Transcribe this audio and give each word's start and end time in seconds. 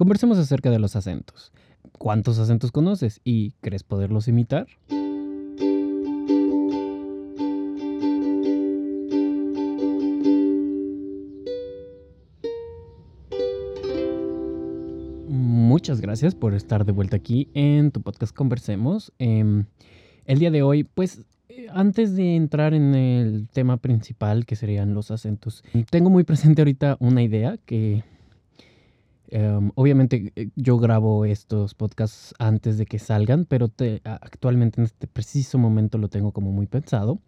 conversemos 0.00 0.38
acerca 0.38 0.70
de 0.70 0.78
los 0.78 0.96
acentos. 0.96 1.52
¿Cuántos 1.98 2.38
acentos 2.38 2.72
conoces 2.72 3.20
y 3.22 3.50
crees 3.60 3.82
poderlos 3.82 4.28
imitar? 4.28 4.66
Muchas 15.28 16.00
gracias 16.00 16.34
por 16.34 16.54
estar 16.54 16.86
de 16.86 16.92
vuelta 16.92 17.16
aquí 17.16 17.50
en 17.52 17.90
tu 17.90 18.00
podcast 18.00 18.34
Conversemos. 18.34 19.12
Em, 19.18 19.66
el 20.24 20.38
día 20.38 20.50
de 20.50 20.62
hoy, 20.62 20.84
pues 20.84 21.26
antes 21.68 22.16
de 22.16 22.36
entrar 22.36 22.72
en 22.72 22.94
el 22.94 23.48
tema 23.52 23.76
principal, 23.76 24.46
que 24.46 24.56
serían 24.56 24.94
los 24.94 25.10
acentos, 25.10 25.62
tengo 25.90 26.08
muy 26.08 26.24
presente 26.24 26.62
ahorita 26.62 26.96
una 27.00 27.22
idea 27.22 27.58
que 27.58 28.02
em, 29.30 29.70
obviamente 29.74 30.32
eh, 30.36 30.50
yo 30.56 30.78
grabo 30.78 31.24
estos 31.24 31.74
podcasts 31.74 32.34
antes 32.38 32.78
de 32.78 32.86
que 32.86 32.98
salgan, 32.98 33.44
pero 33.44 33.70
actualmente 34.04 34.80
en 34.80 34.84
este 34.86 35.06
preciso 35.06 35.58
momento 35.58 35.98
lo 35.98 36.08
tengo 36.08 36.32
como 36.32 36.52
muy 36.52 36.66
pensado, 36.66 37.20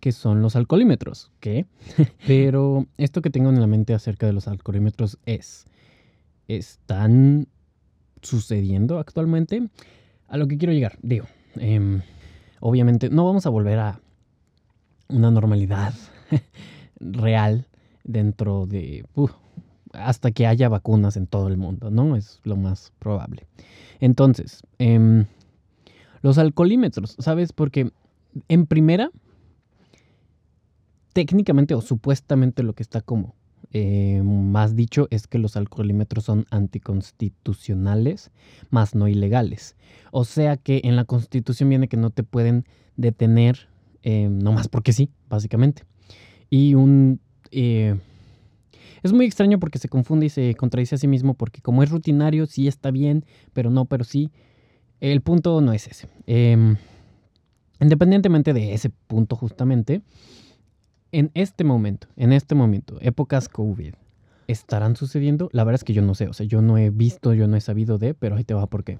que 0.00 0.12
son 0.12 0.42
los 0.42 0.56
alcoholímetros. 0.56 1.30
¿Qué? 1.40 1.66
pero 2.26 2.86
esto 2.96 3.22
que 3.22 3.30
tengo 3.30 3.50
en 3.50 3.60
la 3.60 3.66
mente 3.66 3.94
acerca 3.94 4.26
de 4.26 4.32
los 4.32 4.48
alcoholímetros 4.48 5.18
es, 5.26 5.66
¿están 6.48 7.48
sucediendo 8.22 8.98
actualmente? 8.98 9.68
A 10.28 10.36
lo 10.36 10.48
que 10.48 10.58
quiero 10.58 10.72
llegar, 10.72 10.98
digo, 11.02 11.26
em, 11.56 12.00
obviamente 12.60 13.10
no 13.10 13.24
vamos 13.24 13.46
a 13.46 13.50
volver 13.50 13.78
a 13.78 14.00
una 15.08 15.30
normalidad 15.30 15.94
real 17.00 17.66
dentro 18.04 18.66
de... 18.66 19.04
hasta 19.92 20.30
que 20.30 20.46
haya 20.46 20.68
vacunas 20.68 21.16
en 21.16 21.26
todo 21.26 21.48
el 21.48 21.56
mundo, 21.56 21.90
¿no? 21.90 22.16
Es 22.16 22.40
lo 22.44 22.56
más 22.56 22.92
probable. 22.98 23.46
Entonces, 24.00 24.62
em, 24.78 25.26
los 26.22 26.38
alcoholímetros, 26.38 27.16
¿sabes? 27.18 27.52
Porque 27.52 27.92
en 28.48 28.66
primera, 28.66 29.10
técnicamente 31.12 31.74
o 31.74 31.80
supuestamente 31.80 32.62
lo 32.62 32.74
que 32.74 32.82
está 32.82 33.00
como 33.00 33.34
eh, 33.74 34.22
más 34.22 34.76
dicho 34.76 35.08
es 35.10 35.26
que 35.26 35.38
los 35.38 35.56
alcoholímetros 35.56 36.24
son 36.24 36.46
anticonstitucionales, 36.50 38.30
más 38.70 38.94
no 38.94 39.08
ilegales. 39.08 39.76
O 40.10 40.24
sea 40.24 40.56
que 40.56 40.82
en 40.84 40.96
la 40.96 41.04
constitución 41.04 41.68
viene 41.68 41.88
que 41.88 41.96
no 41.96 42.10
te 42.10 42.22
pueden 42.22 42.66
detener, 42.96 43.68
eh, 44.02 44.28
no 44.30 44.52
más 44.52 44.68
porque 44.68 44.92
sí, 44.92 45.10
básicamente. 45.28 45.84
Y 46.50 46.74
un... 46.74 47.20
Eh, 47.50 47.98
es 49.02 49.12
muy 49.12 49.26
extraño 49.26 49.58
porque 49.58 49.78
se 49.78 49.88
confunde 49.88 50.26
y 50.26 50.28
se 50.30 50.54
contradice 50.54 50.94
a 50.94 50.98
sí 50.98 51.08
mismo 51.08 51.34
porque 51.34 51.60
como 51.60 51.82
es 51.82 51.90
rutinario, 51.90 52.46
sí 52.46 52.68
está 52.68 52.90
bien, 52.90 53.24
pero 53.52 53.70
no, 53.70 53.84
pero 53.84 54.04
sí. 54.04 54.30
El 55.00 55.20
punto 55.20 55.60
no 55.60 55.72
es 55.72 55.88
ese. 55.88 56.08
Em, 56.26 56.76
independientemente 57.80 58.52
de 58.52 58.74
ese 58.74 58.90
punto 58.90 59.34
justamente, 59.34 60.02
en 61.10 61.30
este 61.34 61.64
momento, 61.64 62.06
en 62.16 62.32
este 62.32 62.54
momento, 62.54 62.98
épocas 63.00 63.48
COVID, 63.48 63.94
¿estarán 64.46 64.96
sucediendo? 64.96 65.48
La 65.52 65.64
verdad 65.64 65.80
es 65.80 65.84
que 65.84 65.92
yo 65.92 66.02
no 66.02 66.14
sé, 66.14 66.28
o 66.28 66.32
sea, 66.32 66.46
yo 66.46 66.62
no 66.62 66.78
he 66.78 66.90
visto, 66.90 67.34
yo 67.34 67.48
no 67.48 67.56
he 67.56 67.60
sabido 67.60 67.98
de, 67.98 68.14
pero 68.14 68.36
ahí 68.36 68.44
te 68.44 68.54
va 68.54 68.66
por 68.66 68.84
qué. 68.84 68.98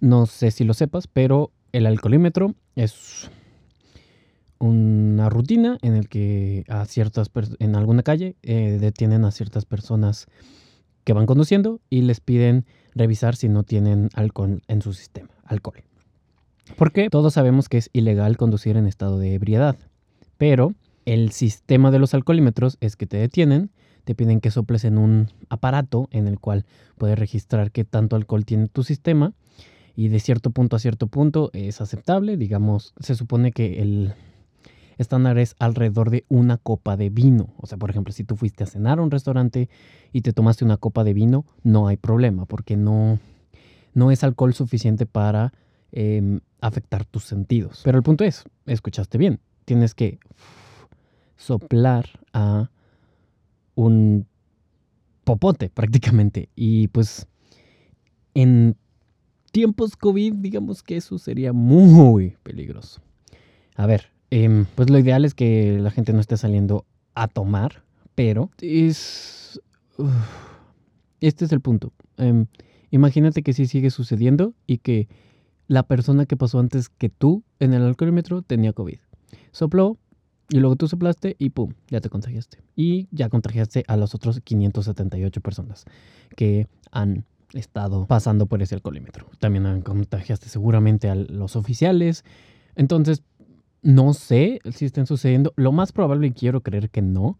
No 0.00 0.26
sé 0.26 0.50
si 0.50 0.64
lo 0.64 0.74
sepas, 0.74 1.06
pero 1.06 1.50
el 1.72 1.86
alcoholímetro 1.86 2.54
es 2.76 3.30
una 4.62 5.28
rutina 5.28 5.76
en 5.82 5.96
el 5.96 6.08
que 6.08 6.64
a 6.68 6.84
ciertas 6.84 7.30
en 7.58 7.74
alguna 7.74 8.04
calle 8.04 8.36
eh, 8.42 8.78
detienen 8.80 9.24
a 9.24 9.32
ciertas 9.32 9.64
personas 9.64 10.28
que 11.02 11.12
van 11.12 11.26
conduciendo 11.26 11.80
y 11.90 12.02
les 12.02 12.20
piden 12.20 12.64
revisar 12.94 13.34
si 13.34 13.48
no 13.48 13.64
tienen 13.64 14.08
alcohol 14.14 14.62
en 14.68 14.80
su 14.80 14.92
sistema, 14.92 15.30
alcohol. 15.44 15.82
Porque 16.76 17.10
todos 17.10 17.34
sabemos 17.34 17.68
que 17.68 17.78
es 17.78 17.90
ilegal 17.92 18.36
conducir 18.36 18.76
en 18.76 18.86
estado 18.86 19.18
de 19.18 19.34
ebriedad, 19.34 19.76
pero 20.38 20.74
el 21.06 21.32
sistema 21.32 21.90
de 21.90 21.98
los 21.98 22.14
alcoholímetros 22.14 22.78
es 22.80 22.94
que 22.94 23.08
te 23.08 23.16
detienen, 23.16 23.70
te 24.04 24.14
piden 24.14 24.40
que 24.40 24.52
soples 24.52 24.84
en 24.84 24.96
un 24.96 25.28
aparato 25.48 26.08
en 26.12 26.28
el 26.28 26.38
cual 26.38 26.66
puedes 26.98 27.18
registrar 27.18 27.72
qué 27.72 27.82
tanto 27.82 28.14
alcohol 28.14 28.44
tiene 28.44 28.68
tu 28.68 28.84
sistema 28.84 29.32
y 29.96 30.06
de 30.06 30.20
cierto 30.20 30.50
punto 30.50 30.76
a 30.76 30.78
cierto 30.78 31.08
punto 31.08 31.50
es 31.52 31.80
aceptable. 31.80 32.36
Digamos, 32.36 32.94
se 33.00 33.16
supone 33.16 33.50
que 33.50 33.82
el 33.82 34.14
estándar 34.98 35.38
es 35.38 35.54
alrededor 35.58 36.10
de 36.10 36.24
una 36.28 36.58
copa 36.58 36.96
de 36.96 37.10
vino. 37.10 37.54
O 37.56 37.66
sea, 37.66 37.78
por 37.78 37.90
ejemplo, 37.90 38.12
si 38.12 38.24
tú 38.24 38.36
fuiste 38.36 38.64
a 38.64 38.66
cenar 38.66 38.98
a 38.98 39.02
un 39.02 39.10
restaurante 39.10 39.68
y 40.12 40.22
te 40.22 40.32
tomaste 40.32 40.64
una 40.64 40.76
copa 40.76 41.04
de 41.04 41.14
vino, 41.14 41.44
no 41.62 41.88
hay 41.88 41.96
problema 41.96 42.46
porque 42.46 42.76
no, 42.76 43.18
no 43.94 44.10
es 44.10 44.24
alcohol 44.24 44.54
suficiente 44.54 45.06
para 45.06 45.52
em, 45.92 46.40
afectar 46.60 47.04
tus 47.04 47.24
sentidos. 47.24 47.80
Pero 47.84 47.98
el 47.98 48.04
punto 48.04 48.24
es, 48.24 48.44
escuchaste 48.66 49.18
bien, 49.18 49.40
tienes 49.64 49.94
que 49.94 50.18
soplar 51.36 52.06
a 52.32 52.70
un 53.74 54.26
popote 55.24 55.70
prácticamente. 55.70 56.48
Y 56.54 56.88
pues 56.88 57.26
en 58.34 58.76
tiempos 59.50 59.96
COVID, 59.96 60.34
digamos 60.36 60.82
que 60.82 60.96
eso 60.96 61.18
sería 61.18 61.52
muy 61.52 62.36
peligroso. 62.42 63.00
A 63.74 63.86
ver, 63.86 64.11
em, 64.32 64.64
pues 64.74 64.90
lo 64.90 64.98
ideal 64.98 65.24
es 65.24 65.34
que 65.34 65.78
la 65.78 65.90
gente 65.90 66.12
no 66.12 66.20
esté 66.20 66.36
saliendo 66.36 66.86
a 67.14 67.28
tomar, 67.28 67.82
pero 68.14 68.50
es... 68.60 69.60
este 71.20 71.44
es 71.44 71.52
el 71.52 71.60
punto. 71.60 71.92
Em, 72.16 72.46
imagínate 72.90 73.42
que 73.42 73.52
sí 73.52 73.66
sigue 73.66 73.90
sucediendo 73.90 74.54
y 74.66 74.78
que 74.78 75.08
la 75.68 75.82
persona 75.82 76.26
que 76.26 76.36
pasó 76.36 76.58
antes 76.58 76.88
que 76.88 77.08
tú 77.08 77.44
en 77.60 77.74
el 77.74 77.82
alcoholímetro 77.82 78.42
tenía 78.42 78.72
COVID. 78.72 78.98
Sopló, 79.52 79.98
y 80.48 80.58
luego 80.58 80.76
tú 80.76 80.86
soplaste 80.86 81.36
y 81.38 81.50
pum, 81.50 81.72
ya 81.88 82.00
te 82.00 82.10
contagiaste. 82.10 82.58
Y 82.76 83.08
ya 83.10 83.28
contagiaste 83.28 83.84
a 83.86 83.96
las 83.96 84.14
otras 84.14 84.40
578 84.40 85.40
personas 85.40 85.84
que 86.36 86.68
han 86.90 87.24
estado 87.54 88.06
pasando 88.06 88.46
por 88.46 88.62
ese 88.62 88.74
alcoholímetro. 88.74 89.26
También 89.38 89.82
contagiaste 89.82 90.48
seguramente 90.48 91.08
a 91.08 91.14
los 91.14 91.56
oficiales. 91.56 92.24
Entonces, 92.74 93.22
no 93.82 94.14
sé 94.14 94.60
si 94.72 94.84
estén 94.84 95.06
sucediendo. 95.06 95.52
Lo 95.56 95.72
más 95.72 95.92
probable, 95.92 96.28
y 96.28 96.32
quiero 96.32 96.62
creer 96.62 96.90
que 96.90 97.02
no, 97.02 97.36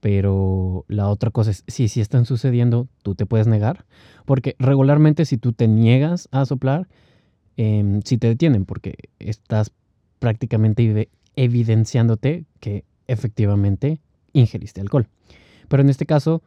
pero 0.00 0.84
la 0.88 1.08
otra 1.08 1.30
cosa 1.30 1.50
es, 1.50 1.64
si 1.66 1.88
sí 1.88 2.00
están 2.00 2.24
sucediendo, 2.26 2.88
tú 3.02 3.14
te 3.14 3.26
puedes 3.26 3.46
negar. 3.46 3.84
Porque 4.24 4.56
regularmente 4.58 5.24
si 5.24 5.36
tú 5.38 5.52
te 5.52 5.68
niegas 5.68 6.28
a 6.32 6.44
soplar, 6.46 6.88
eh, 7.56 8.00
sí 8.04 8.18
te 8.18 8.28
detienen 8.28 8.64
porque 8.64 8.96
estás 9.18 9.72
prácticamente 10.18 11.08
evidenciándote 11.36 12.44
que 12.60 12.84
efectivamente 13.06 14.00
ingeriste 14.32 14.80
alcohol. 14.80 15.08
Pero 15.68 15.82
en 15.82 15.90
este 15.90 16.06
caso, 16.06 16.42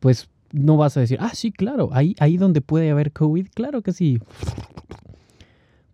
pues 0.00 0.28
no 0.52 0.76
vas 0.76 0.96
a 0.96 1.00
decir, 1.00 1.18
ah, 1.20 1.34
sí, 1.34 1.52
claro, 1.52 1.90
ahí, 1.92 2.14
ahí 2.18 2.36
donde 2.36 2.60
puede 2.60 2.90
haber 2.90 3.12
COVID, 3.12 3.48
claro 3.54 3.82
que 3.82 3.92
sí. 3.92 4.18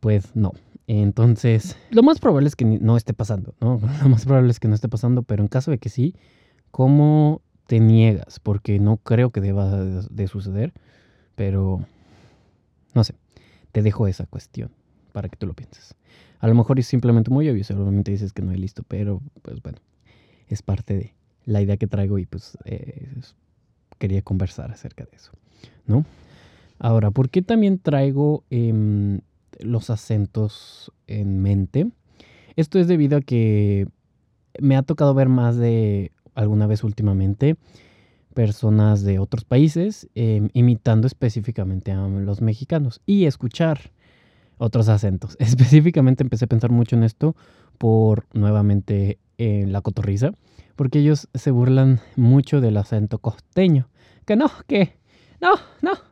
Pues 0.00 0.34
no. 0.34 0.52
Entonces, 0.86 1.76
lo 1.90 2.02
más 2.02 2.18
probable 2.18 2.48
es 2.48 2.56
que 2.56 2.64
no 2.64 2.96
esté 2.96 3.14
pasando, 3.14 3.54
¿no? 3.60 3.80
Lo 4.02 4.08
más 4.08 4.24
probable 4.24 4.50
es 4.50 4.60
que 4.60 4.68
no 4.68 4.74
esté 4.74 4.88
pasando, 4.88 5.22
pero 5.22 5.42
en 5.42 5.48
caso 5.48 5.70
de 5.70 5.78
que 5.78 5.88
sí, 5.88 6.14
¿cómo 6.70 7.40
te 7.66 7.78
niegas? 7.80 8.40
Porque 8.40 8.78
no 8.78 8.96
creo 8.96 9.30
que 9.30 9.40
deba 9.40 9.70
de 9.84 10.28
suceder, 10.28 10.72
pero 11.36 11.84
no 12.94 13.04
sé, 13.04 13.14
te 13.70 13.82
dejo 13.82 14.06
esa 14.06 14.26
cuestión 14.26 14.70
para 15.12 15.28
que 15.28 15.36
tú 15.36 15.46
lo 15.46 15.54
pienses. 15.54 15.94
A 16.40 16.48
lo 16.48 16.54
mejor 16.54 16.78
es 16.78 16.86
simplemente 16.86 17.30
muy 17.30 17.48
obvio, 17.48 17.62
seguramente 17.62 18.10
dices 18.10 18.32
que 18.32 18.42
no 18.42 18.50
hay 18.50 18.58
listo, 18.58 18.82
pero 18.86 19.22
pues 19.42 19.62
bueno, 19.62 19.78
es 20.48 20.62
parte 20.62 20.94
de 20.94 21.14
la 21.44 21.62
idea 21.62 21.76
que 21.76 21.86
traigo 21.86 22.18
y 22.18 22.26
pues 22.26 22.58
eh, 22.64 23.08
quería 23.98 24.22
conversar 24.22 24.70
acerca 24.72 25.04
de 25.04 25.16
eso, 25.16 25.32
¿no? 25.86 26.04
Ahora, 26.78 27.12
¿por 27.12 27.30
qué 27.30 27.42
también 27.42 27.78
traigo 27.78 28.42
em, 28.50 29.20
los 29.60 29.90
acentos 29.90 30.92
en 31.06 31.40
mente? 31.40 31.88
Esto 32.56 32.78
es 32.78 32.88
debido 32.88 33.18
a 33.18 33.20
que 33.20 33.86
me 34.60 34.76
ha 34.76 34.82
tocado 34.82 35.14
ver 35.14 35.28
más 35.28 35.56
de 35.56 36.12
alguna 36.34 36.66
vez 36.66 36.84
últimamente 36.84 37.56
personas 38.34 39.02
de 39.02 39.18
otros 39.18 39.44
países 39.44 40.08
em, 40.14 40.48
imitando 40.54 41.06
específicamente 41.06 41.92
a 41.92 42.06
los 42.06 42.40
mexicanos 42.40 43.00
y 43.06 43.26
escuchar 43.26 43.92
otros 44.58 44.88
acentos. 44.88 45.36
Específicamente 45.38 46.22
empecé 46.22 46.46
a 46.46 46.48
pensar 46.48 46.70
mucho 46.70 46.96
en 46.96 47.04
esto 47.04 47.36
por 47.78 48.26
nuevamente 48.32 49.18
eh, 49.38 49.64
la 49.66 49.80
cotorriza, 49.80 50.32
porque 50.76 51.00
ellos 51.00 51.28
se 51.34 51.50
burlan 51.50 52.00
mucho 52.16 52.60
del 52.60 52.76
acento 52.76 53.18
costeño. 53.18 53.88
Que 54.24 54.36
no, 54.36 54.50
que 54.66 54.98
no, 55.40 55.54
no. 55.82 56.11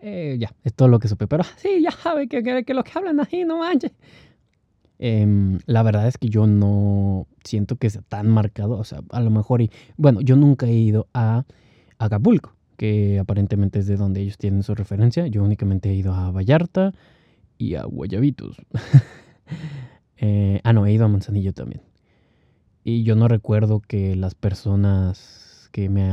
Eh, 0.00 0.36
ya, 0.38 0.54
es 0.64 0.74
todo 0.74 0.88
lo 0.88 0.98
que 0.98 1.08
supe. 1.08 1.26
Pero 1.26 1.44
sí, 1.56 1.82
ya 1.82 1.90
sabe 1.90 2.28
que, 2.28 2.42
que, 2.42 2.74
lo 2.74 2.84
que 2.84 2.92
hablan 2.94 3.20
así, 3.20 3.44
no 3.44 3.58
manches. 3.58 3.92
Em, 4.98 5.58
la 5.66 5.82
verdad 5.82 6.08
es 6.08 6.16
que 6.16 6.28
yo 6.28 6.46
no 6.46 7.26
siento 7.44 7.76
que 7.76 7.90
sea 7.90 8.02
tan 8.02 8.28
marcado. 8.28 8.78
O 8.78 8.84
sea, 8.84 9.00
a 9.10 9.20
lo 9.20 9.30
mejor, 9.30 9.62
y, 9.62 9.70
bueno, 9.96 10.20
yo 10.20 10.36
nunca 10.36 10.66
he 10.66 10.74
ido 10.74 11.08
a 11.14 11.44
Acapulco, 11.98 12.54
que 12.76 13.18
aparentemente 13.18 13.78
es 13.78 13.86
de 13.86 13.96
donde 13.96 14.20
ellos 14.22 14.38
tienen 14.38 14.62
su 14.62 14.74
referencia. 14.74 15.26
Yo 15.26 15.42
únicamente 15.42 15.90
he 15.90 15.94
ido 15.94 16.14
a 16.14 16.30
Vallarta 16.30 16.92
y 17.58 17.74
a 17.74 17.84
Guayabitos. 17.84 18.56
Eh, 20.18 20.62
ah, 20.64 20.72
no, 20.72 20.86
he 20.86 20.92
ido 20.94 21.04
a 21.04 21.08
Manzanillo 21.08 21.52
también. 21.52 21.82
Y 22.82 23.02
yo 23.02 23.16
no 23.16 23.28
recuerdo 23.28 23.80
que 23.80 24.16
las 24.16 24.34
personas 24.34 25.45
que 25.76 25.90
me 25.90 26.10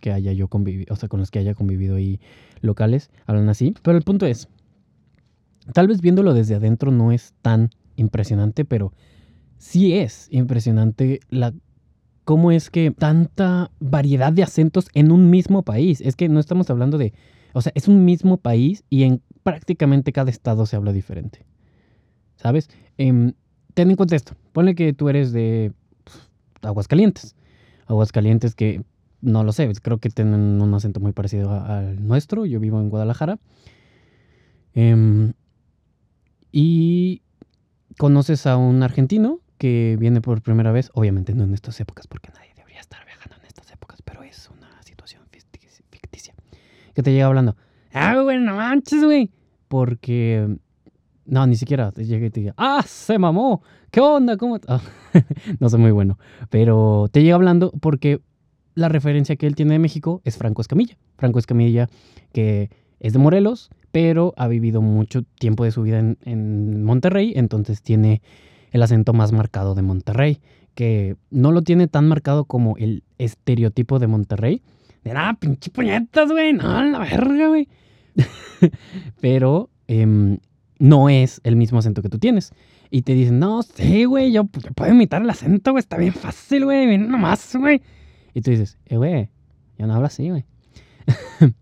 que 0.00 0.12
haya 0.12 0.32
yo 0.32 0.46
convivido, 0.46 0.94
o 0.94 0.96
sea, 0.96 1.08
con 1.08 1.18
las 1.18 1.32
que 1.32 1.40
haya 1.40 1.52
convivido 1.52 1.96
ahí 1.96 2.20
locales, 2.60 3.10
hablan 3.26 3.48
así. 3.48 3.74
Pero 3.82 3.98
el 3.98 4.04
punto 4.04 4.24
es, 4.24 4.46
tal 5.74 5.88
vez 5.88 6.00
viéndolo 6.00 6.32
desde 6.32 6.54
adentro 6.54 6.92
no 6.92 7.10
es 7.10 7.34
tan 7.42 7.70
impresionante, 7.96 8.64
pero 8.64 8.92
sí 9.58 9.94
es 9.94 10.28
impresionante 10.30 11.18
la 11.28 11.52
cómo 12.22 12.52
es 12.52 12.70
que 12.70 12.92
tanta 12.92 13.72
variedad 13.80 14.32
de 14.32 14.44
acentos 14.44 14.86
en 14.94 15.10
un 15.10 15.28
mismo 15.28 15.64
país. 15.64 16.00
Es 16.00 16.14
que 16.14 16.28
no 16.28 16.38
estamos 16.38 16.70
hablando 16.70 16.96
de, 16.96 17.12
o 17.52 17.62
sea, 17.62 17.72
es 17.74 17.88
un 17.88 18.04
mismo 18.04 18.36
país 18.36 18.84
y 18.90 19.02
en 19.02 19.22
prácticamente 19.42 20.12
cada 20.12 20.30
estado 20.30 20.66
se 20.66 20.76
habla 20.76 20.92
diferente. 20.92 21.44
¿Sabes? 22.36 22.70
Em, 22.96 23.32
ten 23.74 23.90
en 23.90 23.96
cuenta 23.96 24.14
esto. 24.14 24.36
Ponle 24.52 24.76
que 24.76 24.92
tú 24.92 25.08
eres 25.08 25.32
de 25.32 25.72
pues, 26.04 26.30
Aguascalientes. 26.62 27.34
Aguascalientes 27.88 28.54
que, 28.54 28.84
no 29.22 29.44
lo 29.44 29.52
sé, 29.52 29.70
creo 29.82 29.98
que 29.98 30.10
tienen 30.10 30.60
un 30.60 30.74
acento 30.74 31.00
muy 31.00 31.12
parecido 31.12 31.52
al 31.52 32.06
nuestro. 32.06 32.46
Yo 32.46 32.60
vivo 32.60 32.80
en 32.80 32.88
Guadalajara. 32.88 33.38
Em, 34.74 35.32
y 36.52 37.22
conoces 37.98 38.46
a 38.46 38.56
un 38.56 38.82
argentino 38.82 39.40
que 39.58 39.96
viene 40.00 40.20
por 40.20 40.42
primera 40.42 40.72
vez, 40.72 40.90
obviamente 40.94 41.34
no 41.34 41.44
en 41.44 41.54
estas 41.54 41.78
épocas, 41.80 42.06
porque 42.06 42.30
nadie 42.34 42.52
debería 42.56 42.80
estar 42.80 43.04
viajando 43.04 43.36
en 43.38 43.46
estas 43.46 43.70
épocas, 43.72 44.00
pero 44.02 44.22
es 44.22 44.48
una 44.56 44.82
situación 44.82 45.22
ficticia. 45.90 46.34
Que 46.94 47.02
te 47.02 47.12
llega 47.12 47.26
hablando, 47.26 47.56
ah, 47.92 48.20
güey, 48.22 48.38
no 48.38 48.56
manches, 48.56 49.04
güey. 49.04 49.30
Porque, 49.68 50.56
no, 51.26 51.46
ni 51.46 51.56
siquiera 51.56 51.92
te 51.92 52.04
llega 52.04 52.26
y 52.26 52.30
te 52.30 52.40
diga, 52.40 52.54
ah, 52.56 52.82
se 52.86 53.18
mamó, 53.18 53.62
¿qué 53.90 54.00
onda? 54.00 54.36
¿Cómo? 54.36 54.58
no 55.60 55.68
soy 55.68 55.78
muy 55.78 55.90
bueno, 55.90 56.18
pero 56.48 57.08
te 57.12 57.22
llega 57.22 57.34
hablando 57.34 57.70
porque 57.80 58.20
la 58.80 58.88
referencia 58.88 59.36
que 59.36 59.46
él 59.46 59.54
tiene 59.54 59.74
de 59.74 59.78
México 59.78 60.20
es 60.24 60.36
Franco 60.36 60.62
Escamilla. 60.62 60.96
Franco 61.16 61.38
Escamilla, 61.38 61.88
que 62.32 62.70
es 62.98 63.12
de 63.12 63.18
Morelos, 63.18 63.70
pero 63.92 64.34
ha 64.36 64.48
vivido 64.48 64.82
mucho 64.82 65.22
tiempo 65.38 65.64
de 65.64 65.70
su 65.70 65.82
vida 65.82 65.98
en, 65.98 66.18
en 66.24 66.84
Monterrey, 66.84 67.32
entonces 67.36 67.82
tiene 67.82 68.22
el 68.72 68.82
acento 68.82 69.12
más 69.12 69.32
marcado 69.32 69.74
de 69.74 69.82
Monterrey, 69.82 70.40
que 70.74 71.16
no 71.30 71.52
lo 71.52 71.62
tiene 71.62 71.88
tan 71.88 72.08
marcado 72.08 72.44
como 72.44 72.76
el 72.76 73.02
estereotipo 73.18 73.98
de 73.98 74.06
Monterrey. 74.06 74.62
De 75.04 75.14
nada, 75.14 75.34
pinche 75.34 75.70
puñetas, 75.70 76.30
güey, 76.30 76.52
no, 76.52 76.84
la 76.84 76.98
verga, 76.98 77.48
güey. 77.48 77.68
Pero 79.20 79.70
em, 79.88 80.38
no 80.78 81.08
es 81.08 81.40
el 81.44 81.56
mismo 81.56 81.78
acento 81.78 82.02
que 82.02 82.08
tú 82.08 82.18
tienes. 82.18 82.52
Y 82.90 83.02
te 83.02 83.14
dicen, 83.14 83.38
no, 83.38 83.62
sí, 83.62 84.04
güey, 84.04 84.32
yo, 84.32 84.44
puedo 84.44 84.92
imitar 84.92 85.22
el 85.22 85.30
acento, 85.30 85.72
güey, 85.72 85.80
está 85.80 85.96
bien 85.96 86.12
fácil, 86.12 86.64
güey, 86.64 86.86
bien 86.86 87.08
nomás, 87.08 87.54
güey. 87.56 87.80
Y 88.34 88.42
tú 88.42 88.50
dices, 88.50 88.78
eh, 88.86 88.96
güey, 88.96 89.28
yo 89.78 89.86
no 89.86 89.94
hablo 89.94 90.06
así, 90.06 90.28
güey. 90.28 90.44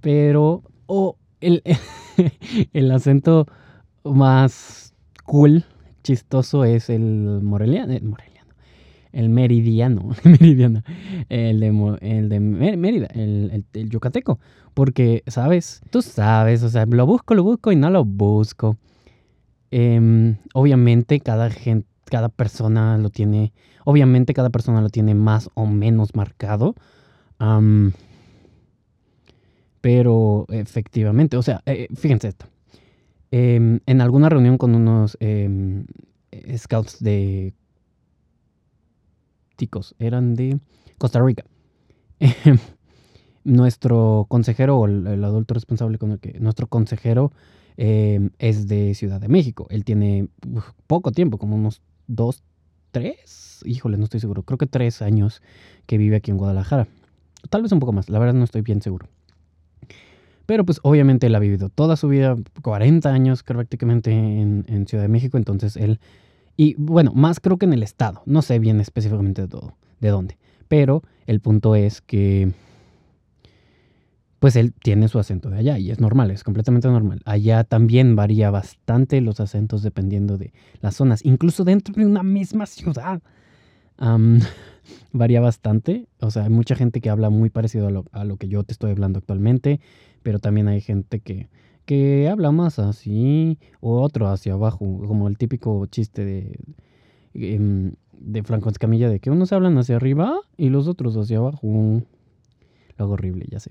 Pero, 0.00 0.62
o 0.86 1.16
el, 1.40 1.62
el 2.72 2.90
acento 2.90 3.46
más 4.04 4.94
cool 5.24 5.64
chistoso 6.02 6.64
es 6.64 6.90
el 6.90 7.40
moreliano, 7.42 7.92
el 7.94 8.04
moreliano, 8.04 8.52
el 9.12 9.30
meridiano, 9.30 10.10
meridiano, 10.24 10.82
el 11.28 11.60
de, 11.60 11.98
el 12.02 12.28
de 12.28 12.40
Mérida, 12.40 13.06
el, 13.14 13.64
el, 13.72 13.90
yucateco, 13.90 14.38
porque, 14.74 15.22
¿sabes? 15.26 15.80
Tú 15.90 16.02
sabes, 16.02 16.62
o 16.62 16.68
sea, 16.68 16.86
lo 16.86 17.06
busco, 17.06 17.34
lo 17.34 17.42
busco 17.42 17.72
y 17.72 17.76
no 17.76 17.90
lo 17.90 18.04
busco. 18.04 18.76
Em, 19.70 20.36
obviamente 20.52 21.18
cada 21.20 21.50
gente, 21.50 21.88
cada 22.04 22.28
persona 22.28 22.98
lo 22.98 23.10
tiene, 23.10 23.52
obviamente 23.84 24.34
cada 24.34 24.50
persona 24.50 24.80
lo 24.80 24.88
tiene 24.88 25.14
más 25.14 25.50
o 25.54 25.66
menos 25.66 26.14
marcado. 26.14 26.74
pero 29.80 30.46
efectivamente, 30.48 31.36
o 31.36 31.42
sea, 31.42 31.62
eh, 31.66 31.88
fíjense 31.94 32.28
esto. 32.28 32.46
Em, 33.30 33.80
en 33.86 34.00
alguna 34.00 34.28
reunión 34.28 34.58
con 34.58 34.74
unos 34.74 35.16
em, 35.20 35.86
scouts 36.56 37.02
de 37.02 37.52
ticos, 39.56 39.94
eran 39.98 40.34
de 40.34 40.58
Costa 40.98 41.20
Rica. 41.20 41.44
nuestro 43.44 44.26
consejero, 44.28 44.78
o 44.78 44.86
el, 44.86 45.22
adulto 45.22 45.54
responsable 45.54 45.98
con 45.98 46.12
el 46.12 46.18
que, 46.18 46.38
nuestro 46.40 46.66
consejero 46.66 47.32
em, 47.76 48.30
es 48.38 48.66
de 48.66 48.94
Ciudad 48.94 49.20
de 49.20 49.28
México. 49.28 49.66
Él 49.70 49.84
tiene 49.84 50.28
poco 50.86 51.12
tiempo, 51.12 51.38
como 51.38 51.56
unos 51.56 51.82
dos, 52.06 52.42
tres, 52.94 53.60
híjole, 53.66 53.98
no 53.98 54.04
estoy 54.04 54.20
seguro, 54.20 54.44
creo 54.44 54.56
que 54.56 54.68
tres 54.68 55.02
años 55.02 55.42
que 55.86 55.98
vive 55.98 56.14
aquí 56.14 56.30
en 56.30 56.38
Guadalajara. 56.38 56.86
Tal 57.50 57.60
vez 57.60 57.72
un 57.72 57.80
poco 57.80 57.92
más, 57.92 58.08
la 58.08 58.20
verdad 58.20 58.34
no 58.34 58.44
estoy 58.44 58.62
bien 58.62 58.80
seguro. 58.80 59.08
Pero 60.46 60.64
pues 60.64 60.78
obviamente 60.84 61.26
él 61.26 61.34
ha 61.34 61.40
vivido 61.40 61.70
toda 61.70 61.96
su 61.96 62.06
vida, 62.06 62.36
40 62.62 63.12
años 63.12 63.42
prácticamente 63.42 64.12
en, 64.12 64.64
en, 64.68 64.86
Ciudad 64.86 65.02
de 65.02 65.08
México, 65.08 65.36
entonces 65.36 65.76
él, 65.76 65.98
y 66.56 66.74
bueno, 66.78 67.12
más 67.14 67.40
creo 67.40 67.58
que 67.58 67.66
en 67.66 67.72
el 67.72 67.82
estado, 67.82 68.22
no 68.26 68.42
sé 68.42 68.60
bien 68.60 68.80
específicamente 68.80 69.42
de 69.42 69.48
todo, 69.48 69.74
de 70.00 70.08
dónde, 70.10 70.38
pero 70.68 71.02
el 71.26 71.40
punto 71.40 71.74
es 71.74 72.00
que 72.00 72.52
pues 74.44 74.56
él 74.56 74.74
tiene 74.74 75.08
su 75.08 75.18
acento 75.18 75.48
de 75.48 75.56
allá 75.56 75.78
y 75.78 75.90
es 75.90 76.00
normal, 76.00 76.30
es 76.30 76.44
completamente 76.44 76.86
normal. 76.86 77.22
Allá 77.24 77.64
también 77.64 78.14
varía 78.14 78.50
bastante 78.50 79.22
los 79.22 79.40
acentos 79.40 79.82
dependiendo 79.82 80.36
de 80.36 80.52
las 80.82 80.96
zonas, 80.96 81.24
incluso 81.24 81.64
dentro 81.64 81.94
de 81.94 82.04
una 82.04 82.22
misma 82.22 82.66
ciudad. 82.66 83.22
varía 85.12 85.40
bastante, 85.40 86.08
o 86.20 86.30
sea, 86.30 86.44
hay 86.44 86.50
mucha 86.50 86.74
gente 86.74 87.00
que 87.00 87.08
habla 87.08 87.30
muy 87.30 87.48
parecido 87.48 87.86
a 88.12 88.24
lo, 88.24 88.36
que 88.36 88.48
yo 88.48 88.64
te 88.64 88.74
estoy 88.74 88.90
hablando 88.90 89.18
actualmente 89.18 89.80
pero 90.22 90.38
también 90.40 90.68
hay 90.68 90.82
gente 90.82 91.20
que, 91.20 91.48
que 91.86 92.28
habla 92.28 92.52
más 92.52 92.78
así 92.78 93.58
o 93.80 94.02
otro 94.02 94.28
hacia 94.28 94.52
abajo, 94.52 94.80
como 95.06 95.26
el 95.26 95.38
típico 95.38 95.86
chiste 95.86 96.22
de, 96.22 96.58
em, 97.32 97.94
de 98.12 98.42
Franco 98.42 98.68
Escamilla 98.68 99.08
de 99.08 99.20
que 99.20 99.30
unos 99.30 99.54
hablan 99.54 99.78
hacia 99.78 99.96
arriba 99.96 100.38
y 100.58 100.68
los 100.68 100.86
otros 100.86 101.16
hacia 101.16 101.38
abajo. 101.38 102.02
Lo 102.98 103.08
horrible, 103.08 103.46
ya 103.50 103.58
sé. 103.58 103.70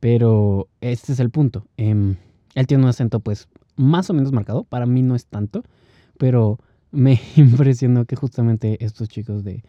Pero 0.00 0.68
este 0.80 1.12
es 1.12 1.20
el 1.20 1.30
punto. 1.30 1.66
Em, 1.76 2.16
él 2.54 2.66
tiene 2.66 2.84
un 2.84 2.88
acento 2.88 3.20
pues 3.20 3.48
más 3.76 4.10
o 4.10 4.14
menos 4.14 4.32
marcado, 4.32 4.64
para 4.64 4.86
mí 4.86 5.02
no 5.02 5.14
es 5.14 5.26
tanto, 5.26 5.62
pero 6.18 6.58
me 6.90 7.20
impresionó 7.36 8.04
que 8.04 8.16
justamente 8.16 8.84
estos 8.84 9.08
chicos 9.08 9.44
de 9.44 9.62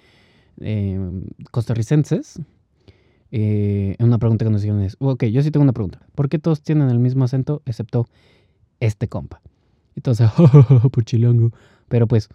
em, 0.59 1.23
costarricenses 1.51 2.41
eh, 3.31 3.95
una 3.99 4.17
pregunta 4.17 4.45
que 4.45 4.51
nos 4.51 4.61
hicieron 4.61 4.81
es, 4.81 4.95
ok, 4.99 5.25
yo 5.25 5.41
sí 5.41 5.51
tengo 5.51 5.63
una 5.63 5.73
pregunta. 5.73 5.99
¿Por 6.15 6.29
qué 6.29 6.39
todos 6.39 6.61
tienen 6.61 6.89
el 6.89 6.99
mismo 6.99 7.23
acento 7.23 7.61
excepto 7.65 8.07
este 8.79 9.07
compa? 9.07 9.41
Entonces, 9.95 10.29
puchilango. 10.91 11.51
Pero 11.87 12.07
pues, 12.07 12.29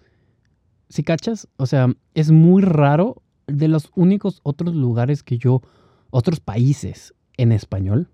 si 0.89 1.03
cachas, 1.03 1.49
o 1.57 1.67
sea, 1.67 1.93
es 2.15 2.31
muy 2.31 2.63
raro 2.63 3.23
de 3.47 3.69
los 3.69 3.91
únicos 3.95 4.41
otros 4.43 4.75
lugares 4.75 5.23
que 5.23 5.39
yo, 5.39 5.63
otros 6.11 6.41
países 6.41 7.15
en 7.37 7.53
español, 7.53 8.09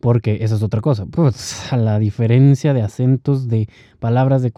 porque 0.00 0.38
esa 0.42 0.56
es 0.56 0.62
otra 0.62 0.80
cosa. 0.80 1.06
Pues 1.06 1.72
a 1.72 1.76
la 1.76 1.98
diferencia 1.98 2.74
de 2.74 2.82
acentos 2.82 3.48
de 3.48 3.68
palabras 4.00 4.42
de 4.42 4.52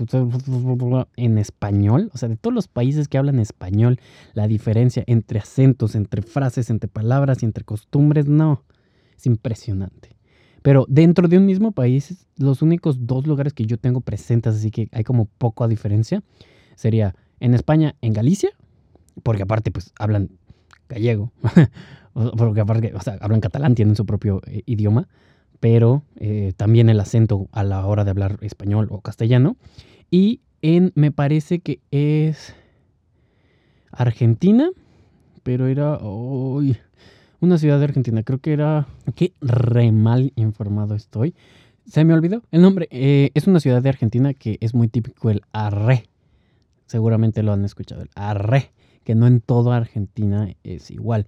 en 1.17 1.39
español, 1.39 2.11
o 2.13 2.19
sea, 2.19 2.29
de 2.29 2.37
todos 2.37 2.55
los 2.55 2.67
países 2.67 3.07
que 3.07 3.19
hablan 3.19 3.39
español, 3.39 4.01
la 4.35 4.49
diferencia 4.49 5.05
entre 5.07 5.39
acentos, 5.39 5.95
entre 5.95 6.23
frases, 6.23 6.69
entre 6.69 6.89
palabras 6.89 7.43
y 7.43 7.47
entre 7.47 7.65
costumbres, 7.65 8.27
no, 8.27 8.65
es 9.17 9.27
impresionante. 9.27 10.17
Pero 10.63 10.85
dentro 10.89 11.29
de 11.29 11.39
un 11.39 11.47
mismo 11.47 11.71
país, 11.71 12.27
los 12.37 12.61
únicos 12.61 13.07
dos 13.07 13.25
lugares 13.25 13.53
que 13.53 13.67
yo 13.67 13.79
tengo 13.79 14.01
presentes, 14.01 14.57
así 14.57 14.73
que 14.73 14.89
hay 14.91 15.05
como 15.05 15.27
poco 15.27 15.69
diferencia, 15.69 16.25
sería 16.75 17.15
en 17.39 17.55
España, 17.55 17.95
en 18.01 18.13
Galicia, 18.15 18.51
porque 19.23 19.45
aparte 19.45 19.71
pues 19.71 19.93
hablan 19.97 20.31
gallego, 20.89 21.31
porque 22.37 22.61
aparte, 22.61 22.93
o 22.95 23.01
sea, 23.01 23.19
hablan 23.21 23.41
catalán, 23.41 23.75
tienen 23.75 23.97
su 23.97 24.07
propio 24.07 24.41
eh, 24.47 24.63
idioma 24.67 25.09
pero 25.61 26.03
eh, 26.17 26.53
también 26.57 26.89
el 26.89 27.01
acento 27.01 27.49
a 27.53 27.65
la 27.65 27.85
hora 27.87 28.05
de 28.05 28.11
hablar 28.11 28.39
español 28.41 28.89
o 28.91 29.01
castellano. 29.01 29.57
Y 30.11 30.41
en, 30.63 30.93
me 30.95 31.11
parece 31.11 31.61
que 31.61 31.81
es 31.91 32.55
Argentina, 33.91 34.71
pero 35.43 35.67
era 35.67 35.99
una 35.99 37.59
ciudad 37.59 37.79
de 37.79 37.85
Argentina. 37.85 38.23
Creo 38.23 38.39
que 38.39 38.53
era, 38.53 38.87
qué 39.15 39.33
re 39.41 39.93
mal 39.93 40.33
informado 40.37 40.95
estoy. 40.95 41.35
Se 41.87 42.05
me 42.05 42.15
olvidó 42.15 42.43
el 42.51 42.63
nombre. 42.63 42.89
Eh, 42.91 43.31
es 43.35 43.47
una 43.47 43.61
ciudad 43.61 43.83
de 43.83 43.89
Argentina 43.89 44.35
que 44.35 44.59
es 44.61 44.75
muy 44.75 44.89
típico 44.89 45.31
el 45.31 45.43
arre. 45.53 46.05
Seguramente 46.87 47.43
lo 47.43 47.53
han 47.53 47.65
escuchado, 47.65 48.03
el 48.03 48.11
arre, 48.15 48.71
que 49.03 49.17
no 49.17 49.27
en 49.27 49.41
toda 49.41 49.77
Argentina 49.77 50.49
es 50.63 50.91
igual. 50.91 51.27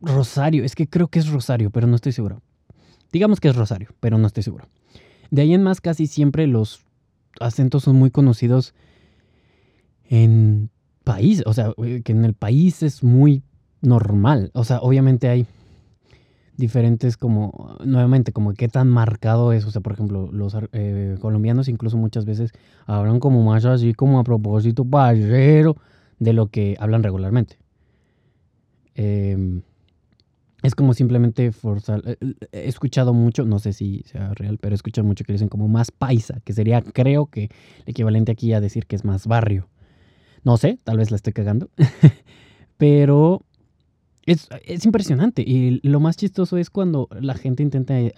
Rosario, 0.00 0.64
es 0.64 0.74
que 0.74 0.88
creo 0.88 1.08
que 1.08 1.18
es 1.18 1.28
Rosario, 1.28 1.70
pero 1.70 1.86
no 1.86 1.96
estoy 1.96 2.12
seguro. 2.12 2.42
Digamos 3.12 3.40
que 3.40 3.48
es 3.48 3.56
Rosario, 3.56 3.88
pero 4.00 4.18
no 4.18 4.26
estoy 4.26 4.42
seguro. 4.42 4.66
De 5.30 5.42
ahí 5.42 5.54
en 5.54 5.62
más 5.62 5.80
casi 5.80 6.06
siempre 6.06 6.46
los 6.46 6.84
acentos 7.38 7.84
son 7.84 7.96
muy 7.96 8.10
conocidos 8.10 8.74
en 10.08 10.70
país, 11.04 11.42
o 11.46 11.52
sea, 11.52 11.72
eh, 11.84 12.02
que 12.04 12.12
en 12.12 12.24
el 12.24 12.34
país 12.34 12.82
es 12.82 13.02
muy 13.02 13.42
normal. 13.80 14.50
O 14.54 14.64
sea, 14.64 14.80
obviamente 14.80 15.28
hay 15.28 15.46
diferentes 16.60 17.16
como, 17.16 17.76
nuevamente, 17.84 18.32
como 18.32 18.54
qué 18.54 18.68
tan 18.68 18.88
marcado 18.88 19.52
es. 19.52 19.64
O 19.64 19.72
sea, 19.72 19.80
por 19.80 19.92
ejemplo, 19.92 20.30
los 20.30 20.56
eh, 20.72 21.16
colombianos 21.20 21.68
incluso 21.68 21.96
muchas 21.96 22.24
veces 22.24 22.52
hablan 22.86 23.18
como 23.18 23.42
más 23.42 23.64
así, 23.64 23.94
como 23.94 24.20
a 24.20 24.24
propósito, 24.24 24.84
parrero, 24.84 25.76
de 26.20 26.32
lo 26.32 26.46
que 26.46 26.76
hablan 26.78 27.02
regularmente. 27.02 27.58
Em, 28.94 29.62
es 30.62 30.74
como 30.74 30.94
simplemente 30.94 31.50
forzar. 31.52 32.02
Eh, 32.06 32.16
eh, 32.20 32.34
he 32.52 32.68
escuchado 32.68 33.14
mucho, 33.14 33.44
no 33.44 33.58
sé 33.58 33.72
si 33.72 34.02
sea 34.04 34.34
real, 34.34 34.58
pero 34.58 34.74
he 34.74 34.76
escuchado 34.76 35.06
mucho 35.06 35.24
que 35.24 35.32
dicen 35.32 35.48
como 35.48 35.66
más 35.66 35.90
paisa, 35.90 36.40
que 36.44 36.52
sería, 36.52 36.82
creo 36.82 37.26
que, 37.26 37.44
el 37.44 37.50
equivalente 37.86 38.30
aquí 38.32 38.52
a 38.52 38.60
decir 38.60 38.86
que 38.86 38.96
es 38.96 39.04
más 39.04 39.26
barrio. 39.26 39.68
No 40.44 40.56
sé, 40.56 40.78
tal 40.84 40.98
vez 40.98 41.10
la 41.10 41.16
estoy 41.16 41.32
cagando. 41.32 41.70
pero 42.76 43.42
es, 44.26 44.48
impresionante. 44.84 45.42
Y 45.42 45.80
lo 45.82 46.00
más 46.00 46.16
chistoso 46.16 46.56
es 46.56 46.70
cuando 46.70 47.08
la 47.20 47.34
gente 47.34 47.62
intenta 47.62 47.98
eh, 47.98 48.12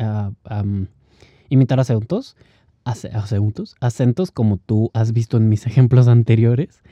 imitar 1.48 1.80
acentos, 1.80 2.36
acentos, 2.84 3.76
acentos 3.80 4.30
como 4.30 4.56
tú 4.56 4.90
has 4.94 5.12
visto 5.12 5.36
en 5.36 5.48
mis 5.48 5.66
ejemplos 5.66 6.08
anteriores, 6.08 6.82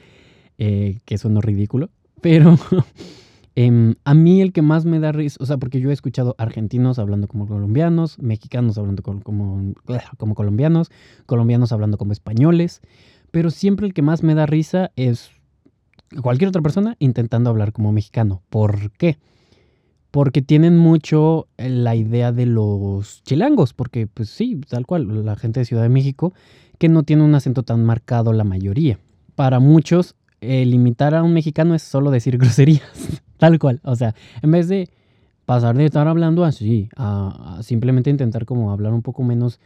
eh, 0.59 1.01
que 1.05 1.19
suena 1.19 1.41
ridículo. 1.41 1.91
Pero 2.21 2.59
em, 3.55 3.95
a 4.05 4.15
mí 4.15 4.41
el 4.43 4.53
que 4.53 4.63
más 4.63 4.85
me 4.85 5.01
da 5.01 5.13
risa, 5.13 5.39
o 5.41 5.47
sea, 5.47 5.57
porque 5.57 5.81
yo 5.81 5.91
he 5.91 5.95
escuchado 5.95 6.35
argentinos 6.39 6.99
hablando 6.99 7.29
como 7.29 7.47
colombianos, 7.47 8.19
mexicanos 8.19 8.79
hablando 8.79 9.03
como, 9.03 9.23
como 9.23 10.35
colombianos, 10.35 10.91
colombianos 11.27 11.73
hablando 11.73 11.99
como 11.99 12.13
españoles, 12.13 12.83
pero 13.31 13.51
siempre 13.51 13.87
el 13.87 13.95
que 13.95 14.03
más 14.03 14.23
me 14.23 14.35
da 14.35 14.47
risa 14.47 14.93
es 14.97 15.31
cualquier 16.23 16.49
otra 16.49 16.63
persona 16.63 16.97
intentando 16.99 17.51
hablar 17.51 17.73
como 17.73 17.93
mexicano. 17.93 18.43
¿Por 18.49 18.91
qué? 18.93 19.19
Porque 20.11 20.43
tienen 20.43 20.77
mucho 20.77 21.47
eh, 21.57 21.69
la 21.69 21.95
idea 21.95 22.33
de 22.33 22.47
los 22.47 23.23
chilangos, 23.23 23.75
porque 23.75 24.07
pues 24.07 24.29
sí, 24.29 24.61
tal 24.69 24.87
cual, 24.87 25.25
la 25.25 25.37
gente 25.37 25.61
de 25.61 25.67
Ciudad 25.67 25.83
de 25.83 25.89
México, 25.89 26.33
que 26.79 26.89
no 26.89 27.05
tiene 27.05 27.23
un 27.23 27.35
acento 27.35 27.63
tan 27.63 27.85
marcado 27.85 28.33
la 28.33 28.45
mayoría. 28.45 28.99
Para 29.37 29.61
muchos, 29.61 30.17
el 30.41 30.75
imitar 30.75 31.15
a 31.15 31.23
un 31.23 31.33
mexicano 31.33 31.75
es 31.75 31.83
solo 31.83 32.11
decir 32.11 32.39
groserías, 32.39 33.23
tal 33.37 33.59
cual. 33.59 33.81
O 33.85 33.95
sea, 33.95 34.15
en 34.43 34.51
vez 34.51 34.69
de 34.69 34.89
pasar 35.47 35.77
de 35.77 35.85
estar 35.85 36.09
hablando 36.09 36.45
así 36.45 36.89
a, 36.97 37.59
a 37.59 37.63
simplemente 37.63 38.11
intentar 38.11 38.47
como 38.47 38.73
hablar 38.73 38.93
un 38.93 39.03
poco 39.03 39.23
menos 39.23 39.61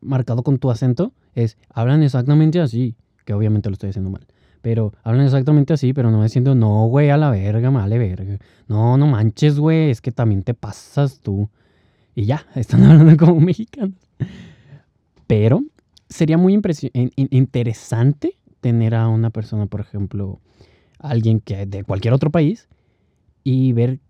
marcado 0.00 0.42
con 0.42 0.58
tu 0.58 0.70
acento, 0.70 1.12
es 1.34 1.58
hablan 1.68 2.02
exactamente 2.02 2.60
así, 2.60 2.94
que 3.24 3.34
obviamente 3.34 3.68
lo 3.68 3.74
estoy 3.74 3.90
haciendo 3.90 4.10
mal 4.10 4.26
pero 4.60 4.92
hablan 5.02 5.26
exactamente 5.26 5.72
así, 5.72 5.92
pero 5.92 6.10
no 6.10 6.20
me 6.20 6.28
siento, 6.28 6.54
no, 6.54 6.86
güey, 6.86 7.10
a 7.10 7.16
la 7.16 7.30
verga, 7.30 7.70
vale 7.70 7.98
verga. 7.98 8.38
No, 8.66 8.96
no 8.96 9.06
manches, 9.06 9.58
güey, 9.58 9.90
es 9.90 10.00
que 10.00 10.12
también 10.12 10.42
te 10.42 10.54
pasas 10.54 11.20
tú. 11.20 11.48
Y 12.14 12.24
ya, 12.24 12.44
están 12.54 12.84
hablando 12.84 13.16
como 13.16 13.40
mexicanos. 13.40 13.96
Pero 15.26 15.62
sería 16.08 16.38
muy 16.38 16.58
interesante 17.14 18.36
tener 18.60 18.94
a 18.94 19.08
una 19.08 19.30
persona, 19.30 19.66
por 19.66 19.80
ejemplo, 19.80 20.40
alguien 20.98 21.40
que 21.40 21.66
de 21.66 21.84
cualquier 21.84 22.14
otro 22.14 22.30
país 22.30 22.68
y 23.44 23.72
ver 23.72 24.00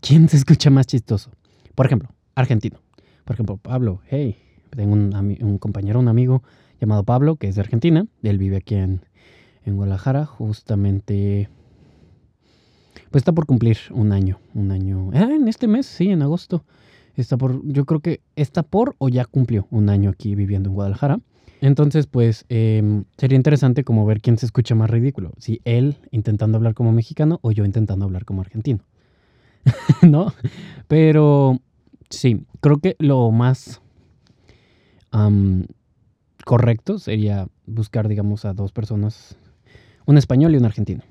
quién 0.00 0.28
se 0.28 0.36
escucha 0.36 0.70
más 0.70 0.86
chistoso. 0.86 1.30
Por 1.74 1.86
ejemplo, 1.86 2.10
argentino. 2.34 2.80
Por 3.24 3.34
ejemplo, 3.34 3.56
Pablo, 3.56 4.00
hey, 4.10 4.36
tengo 4.70 4.92
un, 4.92 5.14
un 5.40 5.58
compañero, 5.58 5.98
un 5.98 6.08
amigo 6.08 6.42
llamado 6.84 7.04
Pablo, 7.04 7.36
que 7.36 7.48
es 7.48 7.54
de 7.54 7.62
Argentina. 7.62 8.06
Él 8.22 8.38
vive 8.38 8.56
aquí 8.56 8.74
en, 8.74 9.00
en 9.64 9.76
Guadalajara, 9.76 10.26
justamente, 10.26 11.48
pues 13.10 13.22
está 13.22 13.32
por 13.32 13.46
cumplir 13.46 13.78
un 13.90 14.12
año, 14.12 14.38
un 14.54 14.70
año, 14.70 15.10
ah, 15.14 15.30
en 15.30 15.48
este 15.48 15.66
mes, 15.66 15.86
sí, 15.86 16.08
en 16.08 16.22
agosto, 16.22 16.64
está 17.16 17.36
por, 17.36 17.66
yo 17.66 17.84
creo 17.84 18.00
que 18.00 18.20
está 18.36 18.62
por 18.62 18.94
o 18.98 19.08
ya 19.08 19.24
cumplió 19.24 19.66
un 19.70 19.88
año 19.88 20.10
aquí 20.10 20.34
viviendo 20.34 20.68
en 20.68 20.74
Guadalajara. 20.74 21.20
Entonces, 21.60 22.06
pues 22.06 22.44
em, 22.50 23.04
sería 23.16 23.36
interesante 23.36 23.84
como 23.84 24.04
ver 24.04 24.20
quién 24.20 24.36
se 24.36 24.44
escucha 24.44 24.74
más 24.74 24.90
ridículo, 24.90 25.32
si 25.38 25.62
él 25.64 25.96
intentando 26.10 26.58
hablar 26.58 26.74
como 26.74 26.92
mexicano 26.92 27.38
o 27.40 27.52
yo 27.52 27.64
intentando 27.64 28.04
hablar 28.04 28.26
como 28.26 28.42
argentino. 28.42 28.80
¿No? 30.02 30.34
Pero 30.88 31.60
sí, 32.10 32.44
creo 32.60 32.78
que 32.78 32.96
lo 32.98 33.30
más 33.30 33.80
correcto 36.44 36.98
sería 36.98 37.48
buscar, 37.66 38.08
digamos, 38.08 38.44
a 38.44 38.52
dos 38.52 38.72
personas 38.72 39.36
un 40.06 40.18
español 40.18 40.54
y 40.54 40.58
un 40.58 40.64
argentino. 40.64 41.02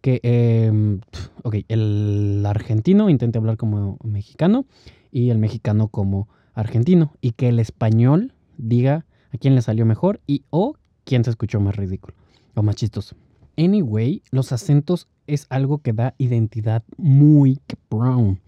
Que, 0.00 0.20
em, 0.22 1.00
ok, 1.42 1.56
el 1.68 2.44
argentino 2.46 3.10
intente 3.10 3.38
hablar 3.38 3.56
como 3.56 3.98
mexicano 4.02 4.66
y 5.10 5.30
el 5.30 5.38
mexicano 5.38 5.88
como 5.88 6.28
argentino. 6.54 7.12
Y 7.20 7.32
que 7.32 7.48
el 7.48 7.58
español 7.58 8.32
diga 8.56 9.06
a 9.32 9.38
quién 9.38 9.54
le 9.54 9.62
salió 9.62 9.84
mejor 9.86 10.20
y 10.26 10.44
o 10.50 10.76
quién 11.04 11.24
se 11.24 11.30
escuchó 11.30 11.60
más 11.60 11.76
ridículo 11.76 12.14
o 12.54 12.62
más 12.62 12.76
chistoso. 12.76 13.16
Anyway, 13.56 14.22
los 14.30 14.52
acentos 14.52 15.08
es 15.26 15.46
algo 15.50 15.78
que 15.78 15.92
da 15.92 16.14
identidad 16.18 16.82
muy 16.96 17.60
brown. 17.90 18.40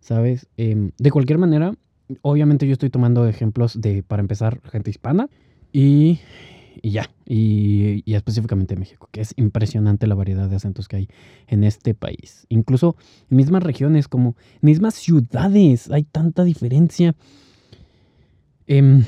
¿Sabes? 0.00 0.48
Em, 0.56 0.92
de 0.98 1.10
cualquier 1.10 1.38
manera, 1.38 1.74
obviamente 2.22 2.66
yo 2.66 2.72
estoy 2.72 2.90
tomando 2.90 3.26
ejemplos 3.26 3.80
de, 3.80 4.02
para 4.02 4.20
empezar, 4.20 4.60
gente 4.70 4.90
hispana. 4.90 5.28
Y 5.72 6.20
y 6.82 6.90
ya. 6.90 7.10
Y, 7.26 8.02
específicamente 8.12 8.76
México, 8.76 9.08
que 9.12 9.20
es 9.20 9.34
impresionante 9.36 10.06
la 10.06 10.14
variedad 10.14 10.48
de 10.48 10.56
acentos 10.56 10.88
que 10.88 10.96
hay 10.96 11.08
en 11.46 11.64
este 11.64 11.94
país. 11.94 12.46
Incluso 12.48 12.96
en 13.30 13.36
mismas 13.36 13.62
regiones, 13.62 14.08
como 14.08 14.36
mismas 14.60 14.94
ciudades, 14.94 15.90
hay 15.90 16.04
tanta 16.04 16.44
diferencia. 16.44 17.14
Em, 18.66 19.04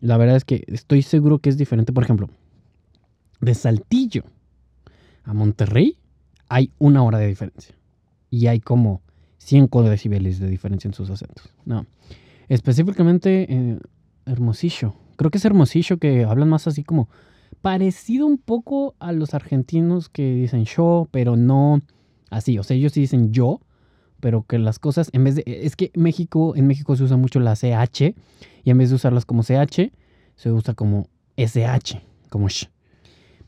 la 0.00 0.16
verdad 0.16 0.36
es 0.36 0.44
que 0.44 0.64
estoy 0.66 1.02
seguro 1.02 1.38
que 1.38 1.50
es 1.50 1.56
diferente. 1.56 1.92
Por 1.92 2.04
ejemplo, 2.04 2.28
de 3.40 3.54
Saltillo 3.54 4.24
a 5.24 5.32
Monterrey 5.32 5.96
hay 6.48 6.70
una 6.78 7.02
hora 7.02 7.18
de 7.18 7.26
diferencia. 7.26 7.74
Y 8.30 8.46
hay 8.48 8.60
como 8.60 9.02
100 9.38 9.68
decibeles 9.84 10.38
de 10.38 10.48
diferencia 10.48 10.88
en 10.88 10.94
sus 10.94 11.10
acentos. 11.10 11.52
No. 11.64 11.86
Específicamente 12.48 13.46
eh, 13.48 13.78
Hermosillo 14.26 14.94
creo 15.16 15.30
que 15.30 15.38
es 15.38 15.44
Hermosillo 15.44 15.98
que 15.98 16.24
hablan 16.24 16.48
más 16.48 16.66
así 16.66 16.84
como 16.84 17.08
parecido 17.62 18.26
un 18.26 18.38
poco 18.38 18.94
a 18.98 19.12
los 19.12 19.34
argentinos 19.34 20.08
que 20.08 20.34
dicen 20.34 20.64
yo, 20.64 21.08
pero 21.10 21.36
no 21.36 21.80
así. 22.30 22.58
O 22.58 22.62
sea, 22.62 22.76
ellos 22.76 22.92
sí 22.92 23.00
dicen 23.00 23.32
yo, 23.32 23.60
pero 24.20 24.42
que 24.42 24.58
las 24.58 24.78
cosas, 24.78 25.08
en 25.12 25.24
vez 25.24 25.36
de. 25.36 25.44
Es 25.46 25.76
que 25.76 25.90
México, 25.94 26.54
en 26.56 26.66
México 26.66 26.96
se 26.96 27.04
usa 27.04 27.16
mucho 27.16 27.40
la 27.40 27.56
CH, 27.56 28.14
y 28.64 28.70
en 28.70 28.78
vez 28.78 28.90
de 28.90 28.96
usarlas 28.96 29.24
como 29.24 29.42
CH, 29.42 29.92
se 30.36 30.50
usa 30.50 30.74
como 30.74 31.08
SH, 31.36 32.02
como 32.28 32.48
sh. 32.48 32.68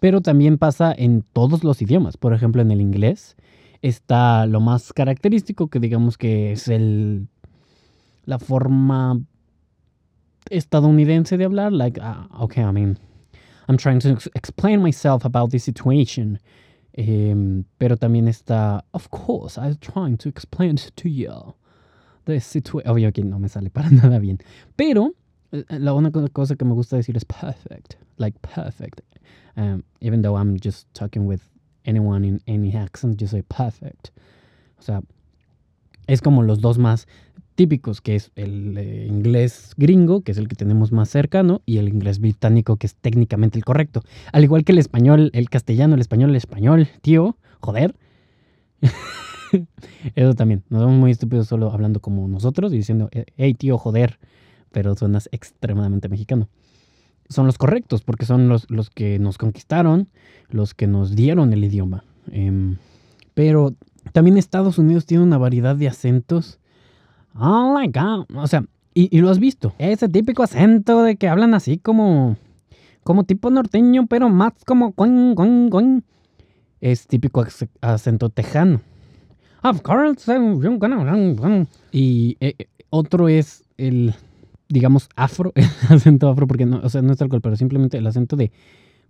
Pero 0.00 0.20
también 0.20 0.58
pasa 0.58 0.94
en 0.96 1.22
todos 1.32 1.64
los 1.64 1.82
idiomas. 1.82 2.16
Por 2.16 2.32
ejemplo, 2.34 2.62
en 2.62 2.70
el 2.70 2.80
inglés 2.80 3.36
está 3.82 4.46
lo 4.46 4.60
más 4.60 4.92
característico, 4.92 5.68
que 5.68 5.80
digamos 5.80 6.16
que 6.16 6.52
es 6.52 6.68
el. 6.68 7.28
La 8.26 8.38
forma 8.38 9.20
estadounidense 10.50 11.36
de 11.36 11.44
hablar, 11.44 11.72
like, 11.72 11.98
uh, 12.00 12.26
okay, 12.42 12.62
I 12.62 12.72
mean, 12.72 12.98
I'm 13.68 13.76
trying 13.76 14.00
to 14.00 14.18
explain 14.34 14.82
myself 14.82 15.24
about 15.24 15.50
this 15.50 15.64
situation. 15.64 16.38
Um, 16.98 17.66
pero 17.78 17.96
también 17.96 18.26
está, 18.26 18.82
of 18.94 19.10
course, 19.10 19.58
I'm 19.58 19.76
trying 19.76 20.16
to 20.18 20.28
explain 20.28 20.76
to 20.76 21.08
you 21.08 21.54
the 22.24 22.40
situation. 22.40 22.90
Obvio 22.90 23.12
que 23.12 23.22
no 23.22 23.38
me 23.38 23.48
sale 23.48 23.70
para 23.70 23.90
nada 23.90 24.18
bien. 24.18 24.40
Pero 24.76 25.12
eh, 25.52 25.64
la 25.78 25.92
única 25.92 26.26
cosa 26.32 26.56
que 26.56 26.64
me 26.64 26.74
gusta 26.74 26.96
decir 26.96 27.16
es 27.16 27.24
perfect, 27.24 27.96
like 28.18 28.40
perfect. 28.42 29.02
Um, 29.56 29.84
even 30.00 30.22
though 30.22 30.36
I'm 30.36 30.58
just 30.58 30.86
talking 30.94 31.26
with 31.26 31.42
anyone 31.84 32.24
in 32.24 32.40
any 32.46 32.74
accent, 32.74 33.18
just 33.18 33.32
say 33.32 33.42
perfect. 33.42 34.10
O 34.78 34.82
sea, 34.82 35.02
es 36.08 36.20
como 36.20 36.42
los 36.42 36.60
dos 36.60 36.78
más 36.78 37.06
típicos, 37.56 38.00
que 38.00 38.14
es 38.14 38.30
el 38.36 38.78
eh, 38.78 39.06
inglés 39.08 39.72
gringo, 39.76 40.20
que 40.20 40.32
es 40.32 40.38
el 40.38 40.46
que 40.46 40.54
tenemos 40.54 40.92
más 40.92 41.08
cercano, 41.08 41.62
y 41.66 41.78
el 41.78 41.88
inglés 41.88 42.20
británico, 42.20 42.76
que 42.76 42.86
es 42.86 42.94
técnicamente 42.94 43.58
el 43.58 43.64
correcto. 43.64 44.02
Al 44.32 44.44
igual 44.44 44.64
que 44.64 44.72
el 44.72 44.78
español, 44.78 45.30
el 45.32 45.50
castellano, 45.50 45.94
el 45.94 46.00
español, 46.00 46.30
el 46.30 46.36
español, 46.36 46.88
tío, 47.02 47.36
joder. 47.60 47.96
Eso 50.14 50.34
también, 50.34 50.62
nos 50.68 50.82
vemos 50.82 50.96
muy 50.96 51.10
estúpidos 51.10 51.48
solo 51.48 51.72
hablando 51.72 52.00
como 52.00 52.28
nosotros 52.28 52.72
y 52.72 52.76
diciendo, 52.76 53.08
eh, 53.12 53.24
hey 53.36 53.54
tío, 53.54 53.78
joder, 53.78 54.18
pero 54.70 54.94
suenas 54.94 55.28
extremadamente 55.32 56.08
mexicano. 56.08 56.48
Son 57.28 57.46
los 57.46 57.58
correctos, 57.58 58.02
porque 58.02 58.26
son 58.26 58.48
los, 58.48 58.70
los 58.70 58.90
que 58.90 59.18
nos 59.18 59.38
conquistaron, 59.38 60.08
los 60.48 60.74
que 60.74 60.86
nos 60.86 61.16
dieron 61.16 61.52
el 61.52 61.64
idioma. 61.64 62.04
Em, 62.30 62.76
pero 63.34 63.74
También 64.12 64.36
Estados 64.36 64.78
Unidos 64.78 65.06
tiene 65.06 65.24
una 65.24 65.38
variedad 65.38 65.74
de 65.74 65.88
acentos. 65.88 66.60
Oh 67.38 67.78
my 67.78 67.88
god. 67.88 68.26
O 68.34 68.46
sea, 68.46 68.64
y, 68.94 69.20
lo 69.20 69.28
has 69.28 69.38
visto. 69.38 69.74
Ese 69.78 70.08
típico 70.08 70.42
acento 70.42 71.02
de 71.02 71.16
que 71.16 71.28
hablan 71.28 71.54
así 71.54 71.78
como. 71.78 72.36
Como 73.04 73.24
tipo 73.24 73.50
norteño, 73.50 74.06
pero 74.06 74.28
más 74.28 74.52
como. 74.64 74.94
Es 76.80 77.06
típico 77.06 77.44
acento 77.80 78.30
tejano. 78.30 78.80
Of 79.62 79.82
course. 79.82 80.32
Y 81.92 82.36
eh, 82.40 82.54
eh, 82.58 82.66
otro 82.90 83.28
es 83.28 83.64
el. 83.76 84.14
Digamos, 84.68 85.08
afro. 85.14 85.52
El 85.56 85.96
acento 85.96 86.28
afro, 86.28 86.46
porque 86.46 86.66
no, 86.66 86.80
o 86.82 86.88
sea, 86.88 87.02
no 87.02 87.12
es 87.12 87.18
tal 87.18 87.28
cual, 87.28 87.40
pero 87.40 87.54
simplemente 87.54 87.98
el 87.98 88.06
acento 88.06 88.34
de 88.34 88.50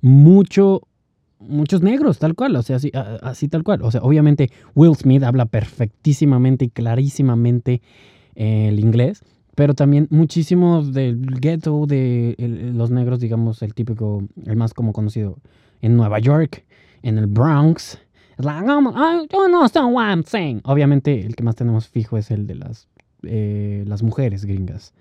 mucho 0.02 0.83
muchos 1.38 1.83
negros, 1.83 2.18
tal 2.18 2.35
cual, 2.35 2.56
o 2.56 2.62
sea, 2.62 2.76
así, 2.76 2.90
así 3.23 3.49
tal 3.49 3.62
cual. 3.62 3.83
O 3.83 3.90
sea, 3.90 4.02
obviamente 4.02 4.50
Will 4.75 4.95
Smith 4.97 5.23
habla 5.23 5.47
perfectísimamente 5.47 6.66
y 6.66 6.68
clarísimamente 6.68 7.83
el 8.37 8.78
inglés, 8.78 9.25
pero 9.57 9.75
también 9.75 10.07
muchísimos 10.11 10.93
del 10.93 11.26
ghetto 11.40 11.87
de 11.87 12.37
los 12.75 12.90
negros, 12.90 13.19
digamos, 13.21 13.62
el 13.62 13.75
típico, 13.75 14.23
el 14.45 14.57
más 14.57 14.75
como 14.75 14.93
conocido 14.93 15.38
en 15.81 15.97
Nueva 15.97 16.19
York, 16.19 16.64
en 17.02 17.19
el 17.19 17.26
Bronx. 17.26 17.99
I'm 19.99 20.25
saying. 20.25 20.61
Obviamente, 20.64 21.25
el 21.25 21.35
que 21.35 21.43
más 21.43 21.57
tenemos 21.57 21.88
fijo 21.88 22.19
es 22.19 22.31
el 22.31 22.47
de 22.47 22.55
las, 22.57 22.88
eh, 23.23 23.83
las 23.87 24.02
mujeres 24.02 24.45
gringas. 24.45 24.93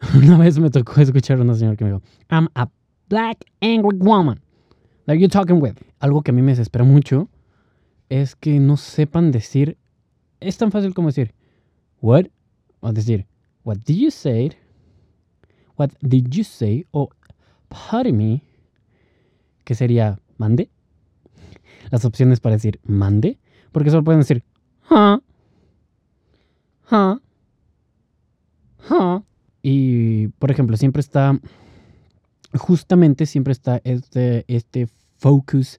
Una 0.16 0.38
vez 0.38 0.58
me 0.58 0.70
tocó 0.70 0.98
escuchar 1.00 1.38
a 1.38 1.42
una 1.42 1.54
señora 1.54 1.76
que 1.76 1.84
me 1.84 1.90
dijo, 1.90 2.02
I'm 2.30 2.48
a 2.54 2.68
black 3.10 3.44
angry 3.60 3.98
woman 3.98 4.40
that 5.04 5.16
you 5.16 5.28
talking 5.28 5.60
with. 5.60 5.74
Algo 5.98 6.22
que 6.22 6.30
a 6.30 6.34
mí 6.34 6.40
me 6.40 6.52
desespera 6.52 6.84
mucho 6.84 7.28
es 8.08 8.34
que 8.34 8.58
no 8.58 8.78
sepan 8.78 9.32
decir. 9.32 9.76
Es 10.40 10.56
tan 10.56 10.70
fácil 10.72 10.94
como 10.94 11.08
decir, 11.08 11.34
what? 12.00 12.26
O 12.80 12.92
decir, 12.92 13.26
what 13.64 13.78
did 13.84 13.98
you 13.98 14.10
say? 14.10 14.52
What 15.76 15.90
did 16.00 16.30
you 16.30 16.44
say? 16.44 16.86
O 16.92 17.10
pardon 17.68 18.16
me, 18.16 18.42
que 19.64 19.74
sería 19.74 20.18
mande. 20.38 20.70
Las 21.90 22.04
opciones 22.04 22.40
para 22.40 22.56
decir 22.56 22.80
mande, 22.84 23.38
porque 23.72 23.90
solo 23.90 24.04
pueden 24.04 24.20
decir, 24.20 24.42
huh, 24.90 25.20
huh, 26.90 27.20
huh. 28.88 29.22
Y, 29.62 30.28
por 30.38 30.50
ejemplo, 30.50 30.76
siempre 30.76 31.00
está 31.00 31.38
justamente 32.58 33.26
siempre 33.26 33.52
está 33.52 33.80
este, 33.84 34.44
este 34.48 34.88
focus 35.18 35.78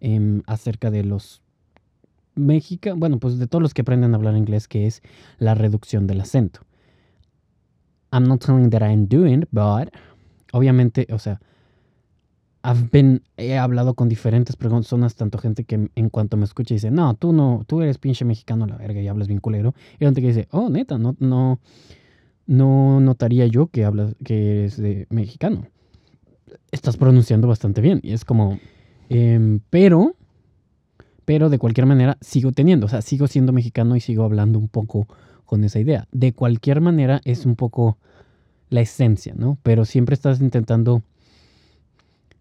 em, 0.00 0.42
acerca 0.46 0.90
de 0.90 1.04
los 1.04 1.42
mexicanos, 2.38 2.98
bueno, 2.98 3.18
pues 3.18 3.38
de 3.38 3.46
todos 3.46 3.62
los 3.62 3.74
que 3.74 3.82
aprenden 3.82 4.12
a 4.12 4.16
hablar 4.16 4.36
inglés, 4.36 4.68
que 4.68 4.86
es 4.86 5.02
la 5.38 5.54
reducción 5.54 6.06
del 6.06 6.20
acento. 6.20 6.60
I'm 8.12 8.26
not 8.26 8.44
telling 8.44 8.70
that 8.70 8.82
I'm 8.82 9.06
doing, 9.06 9.44
but 9.50 9.92
obviamente, 10.52 11.06
o 11.10 11.18
sea, 11.18 11.40
I've 12.64 12.88
been, 12.90 13.22
he 13.36 13.56
hablado 13.56 13.94
con 13.94 14.08
diferentes 14.08 14.56
personas, 14.56 15.14
tanto 15.14 15.38
gente 15.38 15.64
que 15.64 15.90
en 15.94 16.10
cuanto 16.10 16.36
me 16.36 16.44
escucha 16.44 16.74
dice, 16.74 16.90
no, 16.90 17.14
tú 17.14 17.32
no, 17.32 17.64
tú 17.66 17.82
eres 17.82 17.98
pinche 17.98 18.24
mexicano 18.24 18.66
la 18.66 18.76
verga 18.76 19.00
y 19.00 19.08
hablas 19.08 19.28
bien 19.28 19.40
culero. 19.40 19.74
Y 20.00 20.04
gente 20.04 20.20
que 20.20 20.28
dice, 20.28 20.48
oh, 20.50 20.68
neta, 20.68 20.98
no, 20.98 21.14
no, 21.18 21.60
no 22.46 23.00
notaría 23.00 23.46
yo 23.46 23.68
que 23.68 23.84
hablas, 23.84 24.14
que 24.24 24.60
eres 24.60 24.76
de 24.76 25.06
mexicano 25.10 25.66
estás 26.70 26.96
pronunciando 26.96 27.48
bastante 27.48 27.80
bien. 27.80 28.00
Y 28.02 28.12
es 28.12 28.24
como, 28.24 28.58
em, 29.08 29.60
pero, 29.70 30.14
pero 31.28 31.50
de 31.50 31.58
cualquier 31.58 31.84
manera 31.84 32.16
sigo 32.22 32.52
teniendo, 32.52 32.86
o 32.86 32.88
sea, 32.88 33.02
sigo 33.02 33.26
siendo 33.26 33.52
mexicano 33.52 33.96
y 33.96 34.00
sigo 34.00 34.24
hablando 34.24 34.58
un 34.58 34.68
poco 34.68 35.06
con 35.44 35.62
esa 35.62 35.78
idea. 35.78 36.08
De 36.10 36.32
cualquier 36.32 36.80
manera 36.80 37.20
es 37.26 37.44
un 37.44 37.54
poco 37.54 37.98
la 38.70 38.80
esencia, 38.80 39.34
¿no? 39.36 39.58
Pero 39.62 39.84
siempre 39.84 40.14
estás 40.14 40.40
intentando 40.40 41.02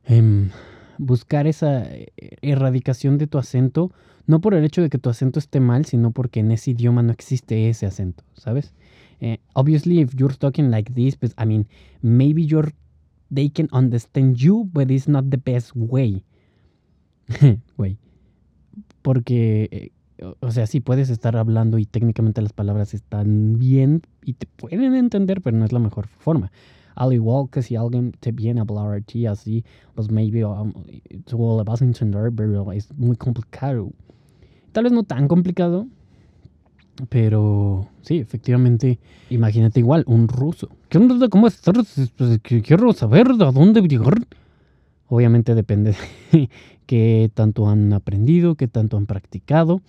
em, 0.06 0.52
buscar 0.98 1.48
esa 1.48 1.84
eh, 1.84 2.14
erradicación 2.42 3.18
de 3.18 3.28
tu 3.28 3.38
acento, 3.38 3.92
no 4.26 4.40
por 4.40 4.54
el 4.54 4.64
hecho 4.64 4.82
de 4.82 4.90
que 4.90 5.00
tu 5.00 5.10
acento 5.10 5.38
esté 5.38 5.60
mal, 5.60 5.84
sino 5.84 6.12
porque 6.12 6.40
en 6.40 6.54
ese 6.54 6.72
idioma 6.72 7.04
no 7.04 7.12
existe 7.12 7.68
ese 7.68 7.88
acento, 7.88 8.24
¿sabes? 8.36 8.74
Eh, 9.20 9.40
obviously, 9.52 10.00
if 10.00 10.16
you're 10.16 10.38
talking 10.38 10.72
like 10.72 10.94
this, 10.94 11.20
but 11.20 11.34
I 11.38 11.46
mean, 11.46 11.68
maybe 12.02 12.46
you're 12.46 12.72
they 13.36 13.50
can 13.50 13.68
understand 13.74 14.38
you, 14.38 14.64
but 14.72 14.90
it's 14.90 15.10
not 15.10 15.26
the 15.30 15.38
best 15.38 15.74
way. 15.76 16.24
Güey. 17.76 17.98
Porque, 19.08 19.70
eh, 19.72 20.34
o 20.42 20.52
sea, 20.52 20.68
sí 20.68 20.82
puedes 20.82 21.10
estar 21.10 21.38
hablando 21.38 21.78
y 21.78 21.86
técnicamente 21.86 22.42
las 22.42 22.52
palabras 22.52 22.94
están 22.94 23.58
bien 23.58 24.02
y 24.22 24.34
te 24.34 24.48
pueden 24.48 24.96
entender, 24.96 25.40
pero 25.42 25.56
no 25.56 25.64
es 25.64 25.72
la 25.72 25.80
mejor 25.80 26.08
forma. 26.08 26.52
Al 26.94 27.14
igual 27.14 27.48
que 27.50 27.62
si 27.62 27.78
alguien 27.78 28.12
te 28.20 28.34
viene 28.34 28.60
a 28.60 28.64
hablar 28.64 28.98
a 28.98 29.00
ti 29.00 29.26
así, 29.26 29.64
pues 29.96 30.12
maybe 30.12 30.44
um, 30.44 30.74
tú 31.24 31.38
lo 31.38 31.64
vas 31.64 31.82
a 31.82 31.86
entender, 31.86 32.34
pero 32.36 32.70
es 32.74 32.94
muy 32.98 33.16
complicado. 33.16 33.94
Tal 34.74 34.84
vez 34.84 34.92
no 34.92 35.04
tan 35.04 35.30
complicado, 35.30 35.88
pero 37.08 37.88
sí, 38.02 38.18
efectivamente, 38.18 39.00
imagínate 39.30 39.80
igual, 39.80 40.04
un 40.06 40.28
ruso. 40.28 40.68
¿Qué 40.90 40.98
onda? 40.98 41.30
¿Cómo 41.30 41.48
estás? 41.48 42.12
Pues, 42.18 42.42
quiero 42.42 42.92
saber 42.92 43.28
a 43.40 43.52
dónde 43.54 43.80
llegar. 43.84 44.16
Obviamente 45.08 45.56
depende 45.56 45.96
de 46.34 46.50
qué 46.88 47.30
tanto 47.34 47.70
han 47.70 47.94
aprendido, 47.94 48.56
qué 48.56 48.68
tanto 48.68 48.98
han 48.98 49.06
practicado 49.06 49.82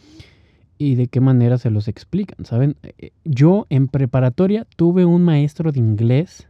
y 0.77 0.97
de 0.97 1.09
qué 1.09 1.21
manera 1.21 1.57
se 1.57 1.71
los 1.71 1.89
explican, 1.89 2.45
¿saben? 2.45 2.77
Eh, 2.83 3.13
yo 3.25 3.67
en 3.71 3.89
preparatoria 3.89 4.67
tuve 4.77 5.07
un 5.07 5.23
maestro 5.25 5.73
de 5.73 5.81
inglés 5.81 6.49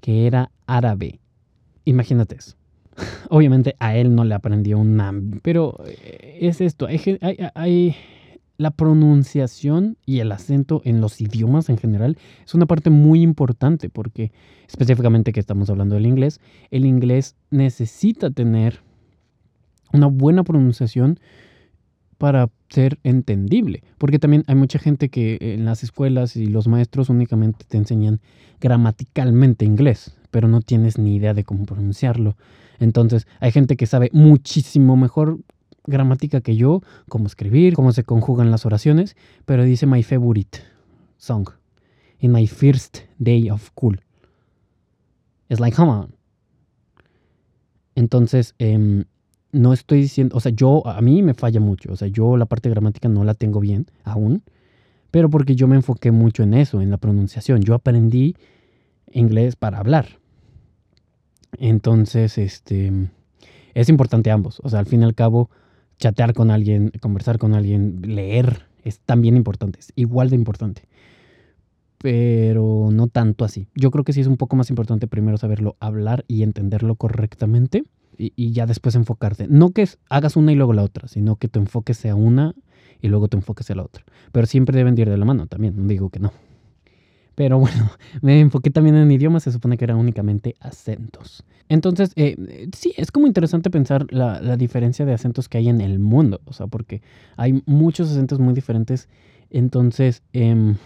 que 0.00 0.26
era 0.26 0.52
árabe. 0.66 1.18
Imagínate 1.84 2.36
eso. 2.36 2.56
Obviamente 3.30 3.74
a 3.80 3.96
él 3.96 4.14
no 4.14 4.24
le 4.24 4.34
aprendió 4.34 4.78
un 4.78 5.40
pero 5.42 5.76
eh, 5.86 6.38
es 6.40 6.60
esto, 6.60 6.86
hay 6.86 7.96
la 8.58 8.72
pronunciación 8.72 9.96
y 10.04 10.18
el 10.18 10.32
acento 10.32 10.82
en 10.84 11.00
los 11.00 11.20
idiomas 11.20 11.68
en 11.68 11.78
general 11.78 12.18
es 12.44 12.54
una 12.54 12.66
parte 12.66 12.90
muy 12.90 13.22
importante 13.22 13.88
porque 13.88 14.32
específicamente 14.66 15.32
que 15.32 15.40
estamos 15.40 15.70
hablando 15.70 15.94
del 15.94 16.06
inglés, 16.06 16.40
el 16.72 16.84
inglés 16.84 17.36
necesita 17.50 18.30
tener 18.30 18.80
una 19.92 20.06
buena 20.06 20.44
pronunciación 20.44 21.18
para 22.18 22.50
ser 22.68 22.98
entendible, 23.04 23.82
porque 23.96 24.18
también 24.18 24.44
hay 24.48 24.56
mucha 24.56 24.78
gente 24.78 25.08
que 25.08 25.38
en 25.40 25.64
las 25.64 25.84
escuelas 25.84 26.36
y 26.36 26.46
los 26.46 26.66
maestros 26.66 27.08
únicamente 27.08 27.64
te 27.66 27.76
enseñan 27.76 28.20
gramaticalmente 28.60 29.64
inglés, 29.64 30.16
pero 30.30 30.48
no 30.48 30.60
tienes 30.60 30.98
ni 30.98 31.16
idea 31.16 31.32
de 31.32 31.44
cómo 31.44 31.64
pronunciarlo. 31.64 32.36
Entonces, 32.80 33.26
hay 33.40 33.52
gente 33.52 33.76
que 33.76 33.86
sabe 33.86 34.10
muchísimo 34.12 34.96
mejor 34.96 35.38
gramática 35.86 36.40
que 36.40 36.56
yo, 36.56 36.82
cómo 37.08 37.26
escribir, 37.26 37.74
cómo 37.74 37.92
se 37.92 38.04
conjugan 38.04 38.50
las 38.50 38.66
oraciones, 38.66 39.16
pero 39.46 39.64
dice 39.64 39.86
my 39.86 40.02
favorite 40.02 40.58
song 41.16 41.48
in 42.20 42.32
my 42.32 42.46
first 42.46 42.98
day 43.18 43.48
of 43.48 43.64
school. 43.64 44.00
Es 45.48 45.60
like, 45.60 45.76
come 45.76 45.90
on. 45.90 46.14
Entonces, 47.94 48.54
em, 48.58 49.04
no 49.52 49.72
estoy 49.72 50.02
diciendo, 50.02 50.36
o 50.36 50.40
sea, 50.40 50.52
yo, 50.52 50.86
a 50.86 51.00
mí 51.00 51.22
me 51.22 51.34
falla 51.34 51.60
mucho, 51.60 51.92
o 51.92 51.96
sea, 51.96 52.08
yo 52.08 52.36
la 52.36 52.46
parte 52.46 52.68
gramática 52.68 53.08
no 53.08 53.24
la 53.24 53.34
tengo 53.34 53.60
bien 53.60 53.86
aún, 54.04 54.42
pero 55.10 55.30
porque 55.30 55.56
yo 55.56 55.66
me 55.68 55.76
enfoqué 55.76 56.10
mucho 56.10 56.42
en 56.42 56.54
eso, 56.54 56.82
en 56.82 56.90
la 56.90 56.98
pronunciación. 56.98 57.62
Yo 57.62 57.74
aprendí 57.74 58.36
inglés 59.10 59.56
para 59.56 59.78
hablar. 59.78 60.18
Entonces, 61.58 62.36
este, 62.36 62.92
es 63.74 63.88
importante 63.88 64.30
ambos, 64.30 64.60
o 64.62 64.68
sea, 64.68 64.80
al 64.80 64.86
fin 64.86 65.00
y 65.00 65.04
al 65.04 65.14
cabo, 65.14 65.50
chatear 65.98 66.34
con 66.34 66.50
alguien, 66.50 66.92
conversar 67.00 67.38
con 67.38 67.54
alguien, 67.54 68.02
leer, 68.04 68.66
es 68.84 69.00
también 69.00 69.36
importante, 69.36 69.78
es 69.80 69.92
igual 69.96 70.28
de 70.28 70.36
importante. 70.36 70.82
Pero 71.96 72.90
no 72.92 73.08
tanto 73.08 73.44
así. 73.44 73.66
Yo 73.74 73.90
creo 73.90 74.04
que 74.04 74.12
sí 74.12 74.20
es 74.20 74.28
un 74.28 74.36
poco 74.36 74.54
más 74.54 74.70
importante 74.70 75.08
primero 75.08 75.36
saberlo 75.36 75.76
hablar 75.80 76.24
y 76.28 76.44
entenderlo 76.44 76.94
correctamente 76.94 77.84
y, 78.18 78.52
ya 78.52 78.66
después 78.66 78.94
enfocarte. 78.94 79.46
No 79.48 79.70
que 79.70 79.88
hagas 80.08 80.36
una 80.36 80.52
y 80.52 80.56
luego 80.56 80.72
la 80.72 80.82
otra, 80.82 81.08
sino 81.08 81.36
que 81.36 81.48
tu 81.48 81.60
enfoque 81.60 81.94
sea 81.94 82.14
una 82.14 82.54
y 83.00 83.08
luego 83.08 83.28
tu 83.28 83.36
enfoque 83.36 83.62
sea 83.62 83.76
la 83.76 83.84
otra. 83.84 84.04
Pero 84.32 84.46
siempre 84.46 84.76
deben 84.76 84.98
ir 84.98 85.08
de 85.08 85.16
la 85.16 85.24
mano 85.24 85.46
también, 85.46 85.74
no 85.76 85.86
digo 85.86 86.10
que 86.10 86.18
no. 86.18 86.32
Pero 87.34 87.58
bueno, 87.60 87.90
me 88.22 88.40
enfoqué 88.40 88.70
también 88.70 88.96
en 88.96 89.10
idiomas, 89.10 89.44
se 89.44 89.52
supone 89.52 89.78
que 89.78 89.84
eran 89.84 89.96
únicamente 89.96 90.56
acentos. 90.60 91.44
Entonces, 91.68 92.12
eh, 92.16 92.68
sí, 92.76 92.92
es 92.96 93.12
como 93.12 93.26
interesante 93.26 93.70
pensar 93.70 94.06
la, 94.10 94.56
diferencia 94.56 95.04
de 95.04 95.12
acentos 95.12 95.48
que 95.48 95.58
hay 95.58 95.68
en 95.68 95.80
el 95.80 95.98
mundo, 95.98 96.40
o 96.46 96.52
sea, 96.52 96.66
porque 96.66 97.02
hay 97.36 97.62
muchos 97.66 98.10
acentos 98.10 98.40
muy 98.40 98.54
diferentes. 98.54 99.08
Entonces, 99.50 100.22
em, 100.32 100.76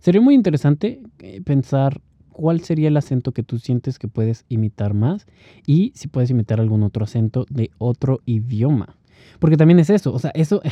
sería 0.00 0.20
muy 0.20 0.34
interesante 0.34 1.00
eh, 1.20 1.40
pensar 1.42 2.00
cuál 2.36 2.60
sería 2.60 2.88
el 2.88 2.96
acento 2.98 3.32
que 3.32 3.42
tú 3.42 3.58
sientes 3.58 3.98
que 3.98 4.08
puedes 4.08 4.44
imitar 4.50 4.92
más 4.92 5.26
y 5.66 5.92
si 5.94 6.06
puedes 6.06 6.28
imitar 6.28 6.60
algún 6.60 6.82
otro 6.82 7.04
acento 7.04 7.46
de 7.48 7.70
otro 7.78 8.20
idioma. 8.26 8.96
Porque 9.38 9.56
también 9.56 9.78
es 9.78 9.88
eso, 9.88 10.12
o 10.12 10.18
sea, 10.18 10.32
eso 10.34 10.60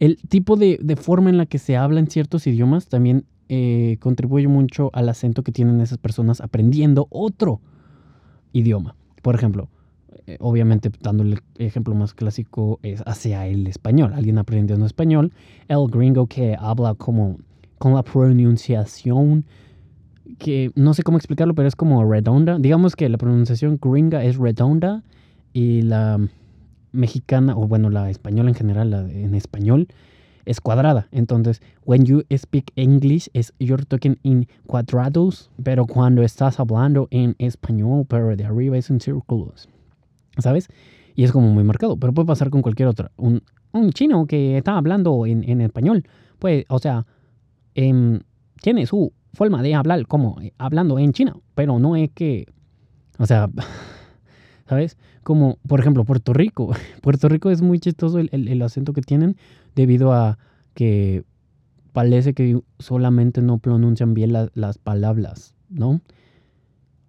El 0.00 0.16
tipo 0.16 0.56
de, 0.56 0.78
forma 0.98 1.28
en 1.28 1.36
la 1.36 1.44
que 1.44 1.58
se 1.58 1.76
habla 1.76 2.00
en 2.00 2.06
ciertos 2.06 2.46
idiomas 2.46 2.86
también 2.86 3.26
eh, 3.50 3.98
contribuye 4.00 4.48
mucho 4.48 4.88
al 4.94 5.10
acento 5.10 5.42
que 5.42 5.52
tienen 5.52 5.82
esas 5.82 5.98
personas 5.98 6.40
aprendiendo 6.40 7.06
otro 7.10 7.60
idioma. 8.54 8.96
Por 9.20 9.34
ejemplo, 9.34 9.68
eh, 10.26 10.38
obviamente 10.40 10.90
dándole 11.02 11.36
el 11.58 11.66
ejemplo 11.66 11.94
más 11.94 12.14
clásico 12.14 12.80
es 12.82 13.02
hacia 13.04 13.46
el 13.46 13.66
español. 13.66 14.14
Alguien 14.14 14.38
aprendiendo 14.38 14.86
español, 14.86 15.34
el 15.68 15.86
gringo 15.88 16.26
que 16.26 16.56
habla 16.58 16.94
como 16.94 17.36
con 17.76 17.92
la 17.92 18.02
pronunciación 18.02 19.44
que 20.38 20.70
no 20.74 20.94
sé 20.94 21.02
cómo 21.02 21.18
explicarlo, 21.18 21.54
pero 21.54 21.68
es 21.68 21.76
como 21.76 22.04
redonda. 22.04 22.58
Digamos 22.58 22.96
que 22.96 23.08
la 23.08 23.18
pronunciación 23.18 23.78
gringa 23.80 24.24
es 24.24 24.36
redonda 24.36 25.02
y 25.52 25.82
la 25.82 26.18
mexicana, 26.92 27.56
o 27.56 27.66
bueno, 27.66 27.90
la 27.90 28.10
española 28.10 28.50
en 28.50 28.54
general, 28.54 28.90
la 28.90 29.00
en 29.00 29.34
español, 29.34 29.88
es 30.44 30.60
cuadrada. 30.60 31.08
Entonces, 31.12 31.60
when 31.84 32.04
you 32.04 32.22
speak 32.36 32.72
English, 32.76 33.28
es 33.32 33.52
you're 33.58 33.84
talking 33.84 34.18
in 34.22 34.48
cuadrados, 34.66 35.50
pero 35.62 35.86
cuando 35.86 36.22
estás 36.22 36.58
hablando 36.58 37.08
en 37.10 37.36
español, 37.38 38.06
pero 38.08 38.34
de 38.36 38.44
arriba 38.44 38.76
es 38.76 38.90
en 38.90 39.00
círculos. 39.00 39.68
¿Sabes? 40.38 40.68
Y 41.14 41.24
es 41.24 41.32
como 41.32 41.52
muy 41.52 41.64
marcado, 41.64 41.96
pero 41.96 42.12
puede 42.12 42.26
pasar 42.26 42.50
con 42.50 42.62
cualquier 42.62 42.88
otra. 42.88 43.10
Un, 43.16 43.42
un 43.72 43.90
chino 43.92 44.26
que 44.26 44.56
está 44.56 44.76
hablando 44.76 45.26
en, 45.26 45.48
en 45.48 45.60
español, 45.60 46.04
pues, 46.38 46.64
o 46.68 46.78
sea, 46.78 47.06
eh, 47.74 48.20
tiene 48.62 48.86
su 48.86 49.12
forma 49.32 49.62
de 49.62 49.74
hablar 49.74 50.06
como 50.06 50.40
eh, 50.40 50.52
hablando 50.58 50.98
en 50.98 51.12
China, 51.12 51.36
pero 51.54 51.78
no 51.78 51.96
es 51.96 52.10
que, 52.10 52.46
o 53.18 53.26
sea, 53.26 53.48
¿sabes? 54.66 54.96
Como, 55.22 55.58
por 55.66 55.80
ejemplo, 55.80 56.04
Puerto 56.04 56.32
Rico. 56.32 56.70
Puerto 57.02 57.28
Rico 57.28 57.50
es 57.50 57.62
muy 57.62 57.78
chistoso 57.78 58.18
el, 58.18 58.62
acento 58.62 58.92
que 58.92 59.02
tienen 59.02 59.36
debido 59.74 60.12
a 60.12 60.38
que 60.74 61.24
parece 61.92 62.34
que 62.34 62.60
solamente 62.78 63.42
no 63.42 63.58
pronuncian 63.58 64.14
bien 64.14 64.32
las 64.32 64.78
palabras, 64.78 65.54
¿no? 65.68 66.00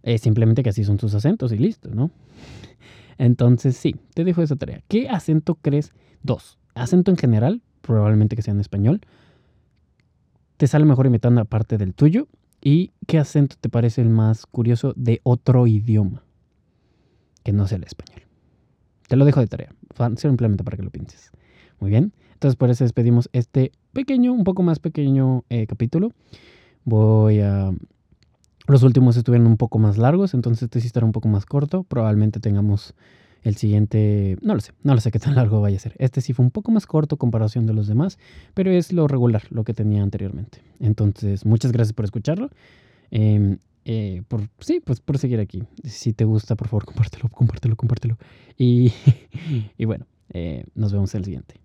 Es 0.03 0.21
simplemente 0.21 0.63
que 0.63 0.69
así 0.69 0.83
son 0.83 0.99
sus 0.99 1.13
acentos 1.13 1.51
y 1.51 1.57
listo, 1.57 1.89
¿no? 1.93 2.09
Entonces, 3.19 3.77
sí, 3.77 3.95
te 4.15 4.23
dejo 4.23 4.41
esa 4.41 4.55
tarea. 4.55 4.81
¿Qué 4.87 5.07
acento 5.07 5.55
crees? 5.61 5.93
Dos. 6.23 6.57
Acento 6.73 7.11
en 7.11 7.17
general, 7.17 7.61
probablemente 7.81 8.35
que 8.35 8.41
sea 8.41 8.53
en 8.53 8.59
español 8.59 9.01
te 10.61 10.67
sale 10.67 10.85
mejor 10.85 11.07
imitando 11.07 11.41
aparte 11.41 11.79
del 11.79 11.95
tuyo? 11.95 12.27
¿Y 12.61 12.91
qué 13.07 13.17
acento 13.17 13.55
te 13.59 13.67
parece 13.67 13.99
el 14.03 14.09
más 14.09 14.45
curioso 14.45 14.93
de 14.95 15.19
otro 15.23 15.65
idioma 15.65 16.21
que 17.43 17.51
no 17.51 17.65
sea 17.65 17.79
el 17.79 17.83
español? 17.83 18.21
Te 19.07 19.15
lo 19.15 19.25
dejo 19.25 19.39
de 19.39 19.47
tarea, 19.47 19.73
simplemente 20.17 20.63
para 20.63 20.77
que 20.77 20.83
lo 20.83 20.91
pienses. 20.91 21.31
Muy 21.79 21.89
bien, 21.89 22.13
entonces 22.33 22.55
por 22.57 22.69
eso 22.69 22.83
despedimos 22.83 23.27
este 23.33 23.71
pequeño, 23.91 24.33
un 24.33 24.43
poco 24.43 24.61
más 24.61 24.77
pequeño 24.77 25.45
eh, 25.49 25.65
capítulo. 25.65 26.11
Voy 26.85 27.39
a... 27.39 27.71
Los 28.67 28.83
últimos 28.83 29.17
estuvieron 29.17 29.47
un 29.47 29.57
poco 29.57 29.79
más 29.79 29.97
largos, 29.97 30.35
entonces 30.35 30.61
este 30.61 30.79
sí 30.79 30.85
estará 30.85 31.07
un 31.07 31.11
poco 31.11 31.27
más 31.27 31.47
corto. 31.47 31.81
Probablemente 31.85 32.39
tengamos 32.39 32.93
el 33.43 33.55
siguiente, 33.55 34.37
no 34.41 34.53
lo 34.53 34.61
sé, 34.61 34.73
no 34.83 34.93
lo 34.93 35.01
sé 35.01 35.11
qué 35.11 35.19
tan 35.19 35.35
largo 35.35 35.61
vaya 35.61 35.77
a 35.77 35.79
ser. 35.79 35.95
Este 35.97 36.21
sí 36.21 36.33
fue 36.33 36.45
un 36.45 36.51
poco 36.51 36.71
más 36.71 36.85
corto 36.85 37.17
comparación 37.17 37.65
de 37.65 37.73
los 37.73 37.87
demás, 37.87 38.19
pero 38.53 38.71
es 38.71 38.93
lo 38.93 39.07
regular, 39.07 39.43
lo 39.49 39.63
que 39.63 39.73
tenía 39.73 40.03
anteriormente. 40.03 40.59
Entonces, 40.79 41.45
muchas 41.45 41.71
gracias 41.71 41.93
por 41.93 42.05
escucharlo. 42.05 42.49
Em, 43.09 43.57
eh, 43.85 44.21
por, 44.27 44.41
sí, 44.59 44.79
pues 44.83 44.99
por 44.99 45.17
seguir 45.17 45.39
aquí. 45.39 45.63
Si 45.83 46.13
te 46.13 46.25
gusta, 46.25 46.55
por 46.55 46.67
favor, 46.67 46.85
compártelo, 46.85 47.29
compártelo, 47.29 47.75
compártelo. 47.75 48.17
Y, 48.57 48.93
y 49.77 49.85
bueno, 49.85 50.05
eh, 50.33 50.65
nos 50.75 50.93
vemos 50.93 51.13
en 51.15 51.19
el 51.19 51.25
siguiente. 51.25 51.55